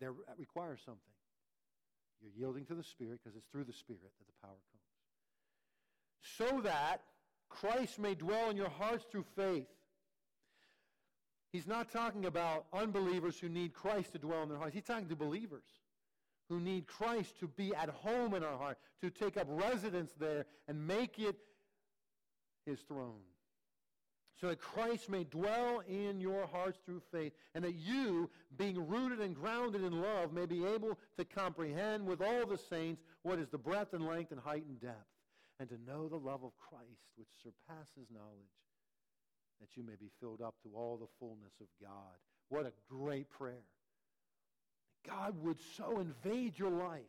That 0.00 0.38
requires 0.38 0.80
something. 0.84 1.00
You're 2.20 2.32
yielding 2.36 2.64
to 2.66 2.74
the 2.74 2.82
Spirit 2.82 3.20
because 3.22 3.36
it's 3.36 3.46
through 3.52 3.64
the 3.64 3.72
Spirit 3.72 4.02
that 4.02 4.26
the 4.26 4.46
power 4.46 4.52
comes. 4.52 4.80
So 6.38 6.60
that 6.62 7.02
Christ 7.48 7.98
may 7.98 8.14
dwell 8.14 8.50
in 8.50 8.56
your 8.56 8.68
hearts 8.68 9.04
through 9.10 9.24
faith. 9.36 9.66
He's 11.52 11.66
not 11.66 11.90
talking 11.90 12.26
about 12.26 12.66
unbelievers 12.72 13.38
who 13.38 13.48
need 13.48 13.72
Christ 13.72 14.12
to 14.12 14.18
dwell 14.18 14.42
in 14.42 14.48
their 14.48 14.58
hearts. 14.58 14.74
He's 14.74 14.84
talking 14.84 15.08
to 15.08 15.16
believers 15.16 15.64
who 16.48 16.60
need 16.60 16.86
Christ 16.86 17.38
to 17.40 17.48
be 17.48 17.74
at 17.74 17.88
home 17.88 18.34
in 18.34 18.44
our 18.44 18.56
heart, 18.56 18.78
to 19.00 19.10
take 19.10 19.36
up 19.36 19.46
residence 19.48 20.12
there 20.18 20.46
and 20.68 20.86
make 20.86 21.18
it 21.18 21.36
his 22.66 22.80
throne. 22.80 23.22
So 24.40 24.48
that 24.48 24.60
Christ 24.60 25.10
may 25.10 25.24
dwell 25.24 25.82
in 25.86 26.18
your 26.18 26.46
hearts 26.46 26.78
through 26.86 27.02
faith, 27.12 27.32
and 27.54 27.62
that 27.62 27.74
you, 27.74 28.30
being 28.56 28.88
rooted 28.88 29.20
and 29.20 29.34
grounded 29.34 29.84
in 29.84 30.00
love, 30.00 30.32
may 30.32 30.46
be 30.46 30.64
able 30.64 30.98
to 31.18 31.24
comprehend 31.26 32.06
with 32.06 32.22
all 32.22 32.46
the 32.46 32.56
saints 32.56 33.02
what 33.22 33.38
is 33.38 33.48
the 33.48 33.58
breadth 33.58 33.92
and 33.92 34.06
length 34.06 34.32
and 34.32 34.40
height 34.40 34.64
and 34.66 34.80
depth, 34.80 35.08
and 35.58 35.68
to 35.68 35.76
know 35.86 36.08
the 36.08 36.16
love 36.16 36.42
of 36.42 36.52
Christ, 36.58 37.02
which 37.16 37.28
surpasses 37.42 38.08
knowledge, 38.10 38.56
that 39.60 39.76
you 39.76 39.82
may 39.82 39.96
be 40.00 40.10
filled 40.20 40.40
up 40.40 40.54
to 40.62 40.70
all 40.74 40.96
the 40.96 41.08
fullness 41.18 41.52
of 41.60 41.66
God. 41.82 42.16
What 42.48 42.64
a 42.64 42.72
great 42.88 43.28
prayer. 43.28 43.66
God 45.06 45.34
would 45.42 45.58
so 45.76 45.98
invade 45.98 46.58
your 46.58 46.70
life 46.70 47.00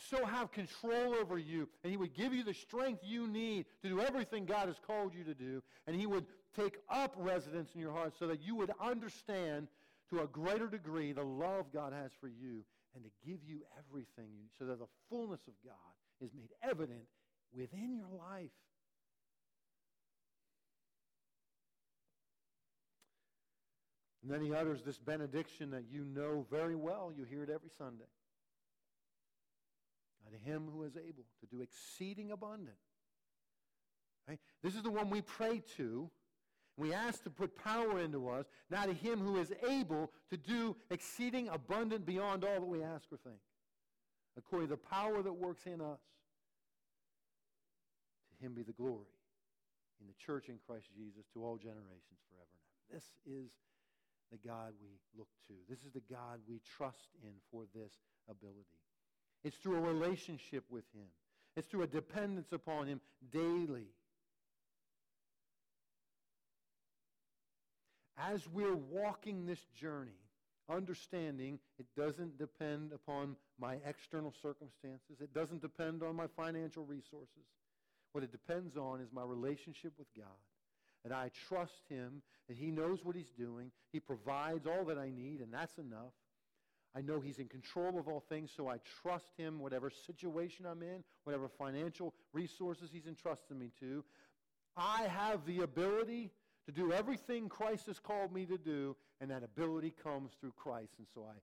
so 0.00 0.24
have 0.24 0.50
control 0.50 1.14
over 1.14 1.38
you, 1.38 1.68
and 1.82 1.90
He 1.90 1.96
would 1.96 2.14
give 2.14 2.34
you 2.34 2.42
the 2.42 2.54
strength 2.54 3.02
you 3.04 3.28
need 3.28 3.66
to 3.82 3.88
do 3.88 4.00
everything 4.00 4.44
God 4.44 4.68
has 4.68 4.76
called 4.84 5.12
you 5.14 5.24
to 5.24 5.34
do, 5.34 5.62
and 5.86 5.94
He 5.94 6.06
would 6.06 6.26
take 6.56 6.78
up 6.88 7.14
residence 7.16 7.70
in 7.74 7.80
your 7.80 7.92
heart 7.92 8.14
so 8.18 8.26
that 8.26 8.42
you 8.42 8.54
would 8.56 8.72
understand 8.80 9.68
to 10.10 10.20
a 10.20 10.26
greater 10.26 10.68
degree 10.68 11.12
the 11.12 11.22
love 11.22 11.66
God 11.72 11.92
has 11.92 12.10
for 12.20 12.28
you 12.28 12.64
and 12.94 13.04
to 13.04 13.10
give 13.26 13.38
you 13.46 13.60
everything 13.78 14.48
so 14.58 14.64
that 14.66 14.78
the 14.78 14.86
fullness 15.08 15.40
of 15.46 15.54
God 15.64 15.74
is 16.20 16.30
made 16.34 16.50
evident 16.62 17.06
within 17.56 17.96
your 17.96 18.08
life. 18.18 18.50
And 24.22 24.32
then 24.32 24.40
he 24.40 24.54
utters 24.54 24.82
this 24.82 24.98
benediction 24.98 25.70
that 25.72 25.84
you 25.90 26.04
know 26.04 26.46
very 26.50 26.74
well. 26.74 27.12
You 27.14 27.24
hear 27.24 27.42
it 27.42 27.50
every 27.50 27.70
Sunday. 27.76 28.04
To 30.32 30.50
him 30.50 30.68
who 30.72 30.82
is 30.82 30.96
able 30.96 31.24
to 31.40 31.46
do 31.46 31.62
exceeding 31.62 32.32
abundant. 32.32 32.76
Right? 34.26 34.40
This 34.62 34.74
is 34.74 34.82
the 34.82 34.90
one 34.90 35.10
we 35.10 35.20
pray 35.20 35.62
to, 35.76 36.10
We 36.76 36.92
ask 36.92 37.22
to 37.22 37.30
put 37.30 37.54
power 37.56 38.00
into 38.00 38.28
us, 38.28 38.46
now 38.68 38.84
to 38.84 38.92
him 38.92 39.20
who 39.20 39.38
is 39.38 39.52
able 39.68 40.10
to 40.30 40.36
do 40.36 40.76
exceeding 40.90 41.48
abundant 41.48 42.04
beyond 42.04 42.44
all 42.44 42.54
that 42.54 42.66
we 42.66 42.82
ask 42.82 43.04
or 43.12 43.18
think, 43.18 43.38
according 44.36 44.68
to 44.68 44.74
the 44.74 44.88
power 44.88 45.22
that 45.22 45.32
works 45.32 45.66
in 45.66 45.80
us. 45.80 46.00
To 48.30 48.44
him 48.44 48.54
be 48.54 48.62
the 48.62 48.72
glory 48.72 49.06
in 50.00 50.08
the 50.08 50.24
church 50.26 50.48
in 50.48 50.58
Christ 50.66 50.86
Jesus 50.96 51.26
to 51.34 51.44
all 51.44 51.56
generations 51.56 52.18
forever 52.28 52.50
and 52.50 52.66
ever. 52.90 52.98
This 52.98 53.06
is 53.24 53.52
the 54.32 54.38
God 54.46 54.74
we 54.82 54.98
look 55.16 55.28
to. 55.46 55.54
This 55.70 55.84
is 55.86 55.92
the 55.92 56.02
God 56.12 56.40
we 56.48 56.60
trust 56.76 57.14
in 57.22 57.34
for 57.52 57.66
this 57.72 57.92
ability. 58.28 58.82
It's 59.44 59.56
through 59.58 59.76
a 59.76 59.80
relationship 59.80 60.64
with 60.70 60.84
him. 60.94 61.06
It's 61.56 61.68
through 61.68 61.82
a 61.82 61.86
dependence 61.86 62.52
upon 62.52 62.86
him 62.86 63.00
daily. 63.30 63.86
As 68.18 68.48
we're 68.48 68.74
walking 68.74 69.44
this 69.44 69.64
journey, 69.78 70.18
understanding 70.68 71.58
it 71.78 71.86
doesn't 71.96 72.38
depend 72.38 72.92
upon 72.92 73.36
my 73.58 73.76
external 73.86 74.32
circumstances, 74.40 75.20
it 75.20 75.34
doesn't 75.34 75.60
depend 75.60 76.02
on 76.02 76.16
my 76.16 76.26
financial 76.36 76.84
resources. 76.84 77.44
What 78.12 78.24
it 78.24 78.32
depends 78.32 78.76
on 78.76 79.00
is 79.00 79.08
my 79.12 79.24
relationship 79.24 79.92
with 79.98 80.06
God. 80.16 80.26
And 81.04 81.12
I 81.12 81.30
trust 81.48 81.82
Him, 81.88 82.22
that 82.48 82.56
He 82.56 82.70
knows 82.70 83.04
what 83.04 83.16
He's 83.16 83.32
doing. 83.36 83.70
He 83.92 84.00
provides 84.00 84.66
all 84.66 84.84
that 84.84 84.98
I 84.98 85.10
need, 85.10 85.40
and 85.40 85.52
that's 85.52 85.76
enough. 85.78 86.12
I 86.96 87.00
know 87.00 87.20
He's 87.20 87.38
in 87.38 87.48
control 87.48 87.98
of 87.98 88.06
all 88.08 88.20
things, 88.20 88.50
so 88.56 88.68
I 88.68 88.78
trust 89.02 89.32
Him, 89.36 89.58
whatever 89.58 89.90
situation 89.90 90.64
I'm 90.66 90.82
in, 90.82 91.02
whatever 91.24 91.48
financial 91.48 92.14
resources 92.32 92.90
He's 92.92 93.06
entrusted 93.06 93.56
me 93.56 93.70
to. 93.80 94.04
I 94.76 95.02
have 95.02 95.44
the 95.46 95.60
ability 95.60 96.30
to 96.66 96.72
do 96.72 96.92
everything 96.92 97.48
Christ 97.48 97.86
has 97.86 97.98
called 97.98 98.32
me 98.32 98.46
to 98.46 98.58
do, 98.58 98.96
and 99.20 99.30
that 99.30 99.42
ability 99.42 99.92
comes 100.02 100.32
through 100.40 100.54
Christ. 100.56 100.94
And 100.98 101.06
so 101.12 101.26
I 101.28 101.34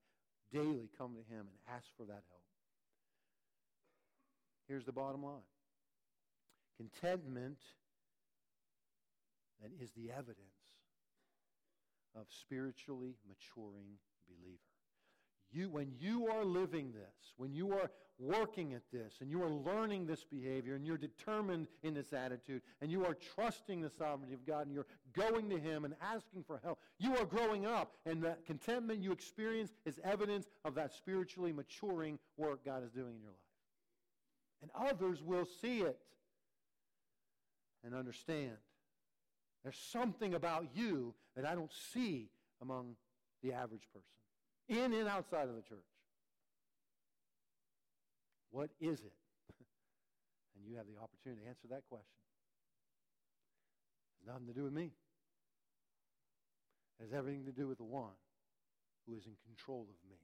daily 0.56 0.90
come 0.98 1.16
to 1.16 1.34
Him 1.34 1.42
and 1.42 1.76
ask 1.76 1.86
for 1.98 2.04
that 2.06 2.24
help. 2.30 2.42
Here's 4.68 4.86
the 4.86 4.94
bottom 4.94 5.24
line 5.24 5.42
contentment 6.78 7.60
that 9.62 9.70
is 9.80 9.92
the 9.92 10.12
evidence 10.12 10.38
of 12.16 12.26
spiritually 12.30 13.16
maturing 13.28 14.00
believer. 14.28 14.71
You, 15.52 15.70
when 15.70 15.92
you 16.00 16.28
are 16.28 16.46
living 16.46 16.94
this, 16.94 17.34
when 17.38 17.54
you 17.54 17.74
are 17.74 17.92
working 18.20 18.74
at 18.74 18.84
this, 18.94 19.16
and 19.20 19.30
you 19.30 19.44
are 19.44 19.50
learning 19.50 20.06
this 20.06 20.24
behavior, 20.24 20.76
and 20.76 20.86
you're 20.86 20.98
determined 20.98 21.68
in 21.84 21.94
this 21.94 22.14
attitude, 22.14 22.62
and 22.82 22.92
you 22.92 23.06
are 23.06 23.16
trusting 23.36 23.82
the 23.82 23.90
sovereignty 23.90 24.34
of 24.34 24.46
God, 24.46 24.68
and 24.68 24.74
you're 24.74 24.86
going 25.14 25.50
to 25.50 25.60
Him 25.60 25.84
and 25.86 25.96
asking 26.02 26.44
for 26.44 26.60
help, 26.64 26.80
you 27.00 27.18
are 27.18 27.26
growing 27.26 27.66
up, 27.66 27.98
and 28.06 28.24
that 28.24 28.46
contentment 28.46 29.02
you 29.02 29.12
experience 29.12 29.72
is 29.86 30.00
evidence 30.04 30.46
of 30.64 30.76
that 30.76 30.94
spiritually 30.94 31.52
maturing 31.52 32.20
work 32.38 32.64
God 32.64 32.84
is 32.84 32.92
doing 32.92 33.16
in 33.16 33.22
your 33.22 33.32
life. 33.32 33.40
And 34.62 34.72
others 34.90 35.24
will 35.24 35.48
see 35.62 35.82
it 35.82 35.98
and 37.84 37.96
understand. 37.96 38.58
There's 39.64 39.78
something 39.92 40.34
about 40.34 40.68
you 40.76 41.14
that 41.36 41.46
I 41.46 41.56
don't 41.56 41.74
see 41.94 42.30
among 42.62 42.96
the 43.42 43.54
average 43.54 43.88
person, 43.92 44.21
in 44.72 44.96
and 44.96 45.08
outside 45.08 45.52
of 45.52 45.56
the 45.60 45.68
church. 45.68 45.84
What 48.52 48.72
is 48.80 49.00
it? 49.04 49.12
and 50.56 50.64
you 50.64 50.80
have 50.80 50.88
the 50.88 50.96
opportunity 50.96 51.44
to 51.44 51.48
answer 51.52 51.68
that 51.76 51.84
question. 51.92 52.16
It 54.16 54.24
has 54.24 54.34
nothing 54.34 54.48
to 54.48 54.56
do 54.56 54.64
with 54.64 54.74
me. 54.74 54.96
It 57.00 57.12
has 57.12 57.12
everything 57.12 57.44
to 57.46 57.52
do 57.52 57.68
with 57.68 57.78
the 57.80 57.88
one 57.88 58.16
who 59.06 59.16
is 59.16 59.28
in 59.28 59.36
control 59.44 59.88
of 59.92 60.00
me. 60.08 60.20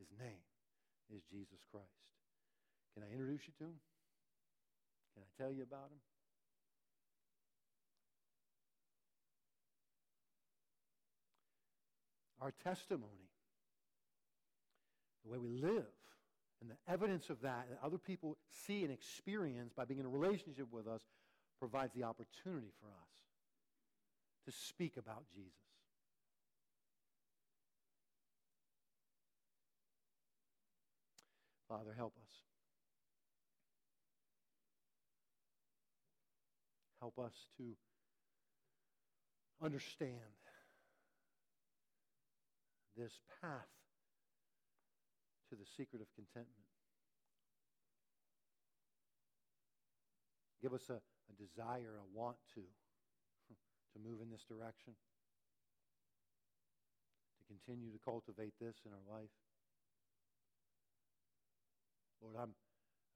His 0.00 0.08
name 0.16 0.44
is 1.12 1.20
Jesus 1.28 1.60
Christ. 1.68 2.00
Can 2.94 3.04
I 3.04 3.12
introduce 3.12 3.44
you 3.44 3.52
to 3.60 3.64
him? 3.72 3.78
Can 5.12 5.24
I 5.24 5.28
tell 5.36 5.52
you 5.52 5.62
about 5.64 5.92
him? 5.92 6.00
Our 12.42 12.52
testimony, 12.64 13.30
the 15.24 15.30
way 15.30 15.38
we 15.38 15.48
live, 15.48 15.86
and 16.60 16.70
the 16.70 16.92
evidence 16.92 17.30
of 17.30 17.40
that 17.42 17.66
that 17.70 17.78
other 17.84 17.98
people 17.98 18.36
see 18.66 18.82
and 18.82 18.92
experience 18.92 19.72
by 19.76 19.84
being 19.84 20.00
in 20.00 20.06
a 20.06 20.08
relationship 20.08 20.66
with 20.72 20.86
us 20.86 21.00
provides 21.58 21.92
the 21.94 22.02
opportunity 22.02 22.72
for 22.80 22.86
us 22.88 23.12
to 24.46 24.52
speak 24.52 24.96
about 24.96 25.24
Jesus. 25.34 25.52
Father, 31.68 31.94
help 31.96 32.12
us. 32.16 32.32
Help 37.00 37.18
us 37.18 37.32
to 37.56 37.64
understand 39.64 40.18
this 42.96 43.20
path 43.40 43.72
to 45.48 45.56
the 45.56 45.64
secret 45.76 46.00
of 46.00 46.08
contentment. 46.14 46.68
Give 50.60 50.72
us 50.72 50.88
a, 50.90 51.00
a 51.00 51.34
desire, 51.34 51.98
a 51.98 52.06
want 52.16 52.36
to, 52.54 52.62
to 53.92 53.98
move 53.98 54.20
in 54.22 54.30
this 54.30 54.44
direction, 54.44 54.94
to 57.38 57.42
continue 57.48 57.90
to 57.90 57.98
cultivate 58.04 58.54
this 58.60 58.76
in 58.86 58.92
our 58.92 59.06
life. 59.18 59.32
Lord, 62.22 62.36
I'm, 62.38 62.54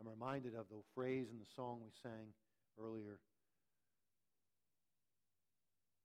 I'm 0.01 0.09
reminded 0.09 0.55
of 0.57 0.67
the 0.69 0.83
phrase 0.95 1.29
in 1.31 1.39
the 1.39 1.47
song 1.55 1.79
we 1.85 1.93
sang 2.03 2.35
earlier. 2.81 3.21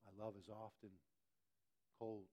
My 0.06 0.24
love 0.24 0.36
is 0.38 0.48
often 0.48 0.92
cold 1.98 2.30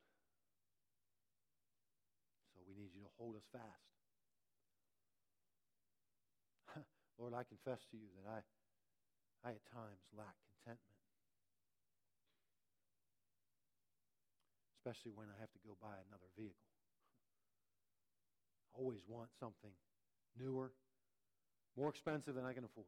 we 2.68 2.76
need 2.76 2.92
you 2.92 3.00
to 3.00 3.07
hold 3.18 3.34
us 3.34 3.46
fast. 3.52 3.90
Lord, 7.18 7.34
I 7.34 7.42
confess 7.42 7.84
to 7.90 7.96
you 7.98 8.06
that 8.22 8.30
I, 8.30 8.38
I 9.42 9.50
at 9.58 9.64
times 9.74 10.00
lack 10.16 10.38
contentment. 10.62 10.96
Especially 14.78 15.12
when 15.12 15.26
I 15.26 15.36
have 15.42 15.50
to 15.52 15.60
go 15.66 15.74
buy 15.82 15.98
another 16.08 16.30
vehicle. 16.38 16.70
I 18.72 18.78
always 18.78 19.02
want 19.08 19.28
something 19.40 19.74
newer, 20.38 20.70
more 21.76 21.90
expensive 21.90 22.34
than 22.34 22.46
I 22.46 22.54
can 22.54 22.64
afford. 22.64 22.86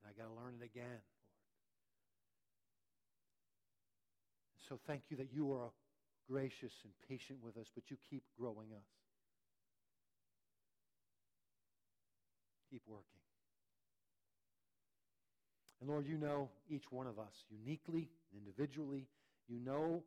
And 0.00 0.12
I 0.12 0.12
got 0.12 0.28
to 0.28 0.36
learn 0.36 0.60
it 0.60 0.64
again, 0.64 1.00
Lord. 1.00 1.40
So 4.68 4.78
thank 4.86 5.02
you 5.08 5.16
that 5.16 5.32
you 5.32 5.50
are 5.52 5.66
a 5.66 5.79
gracious 6.30 6.72
and 6.84 6.92
patient 7.08 7.38
with 7.42 7.56
us, 7.56 7.66
but 7.74 7.90
you 7.90 7.96
keep 8.08 8.22
growing 8.38 8.68
us. 8.72 8.86
Keep 12.70 12.82
working. 12.86 13.04
And 15.80 15.88
Lord, 15.88 16.06
you 16.06 16.16
know 16.16 16.50
each 16.68 16.84
one 16.90 17.06
of 17.06 17.18
us 17.18 17.32
uniquely 17.50 18.08
and 18.32 18.46
individually. 18.46 19.08
You 19.48 19.58
know 19.58 20.02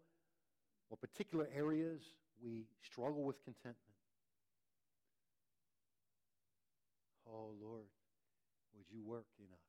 what 0.88 1.02
particular 1.02 1.48
areas 1.56 2.02
we 2.42 2.68
struggle 2.84 3.24
with 3.24 3.44
contentment. 3.44 3.78
Oh, 7.28 7.52
Lord, 7.60 7.90
would 8.78 8.86
you 8.94 9.02
work 9.04 9.26
in 9.40 9.46
us? 9.46 9.68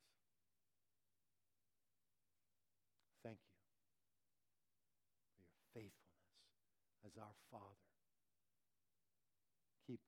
Thank 3.24 3.38
you 3.40 3.56
for 5.38 5.44
your 5.48 5.64
faithfulness 5.72 6.04
as 7.06 7.16
our 7.16 7.36
Father. 7.50 7.80
Keep 9.86 10.00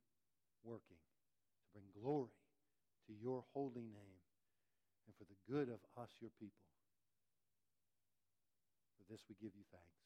working 0.64 1.01
to 1.01 1.68
bring 1.72 1.88
glory 2.07 2.30
to 3.09 3.12
your 3.18 3.42
holy 3.52 3.82
name 3.82 4.22
and 5.07 5.14
for 5.18 5.26
the 5.26 5.34
good 5.50 5.66
of 5.66 5.82
us, 6.00 6.11
your 6.22 6.30
people. 6.38 6.70
For 8.94 9.11
this 9.11 9.22
we 9.28 9.34
give 9.42 9.50
you 9.59 9.66
thanks. 9.72 10.05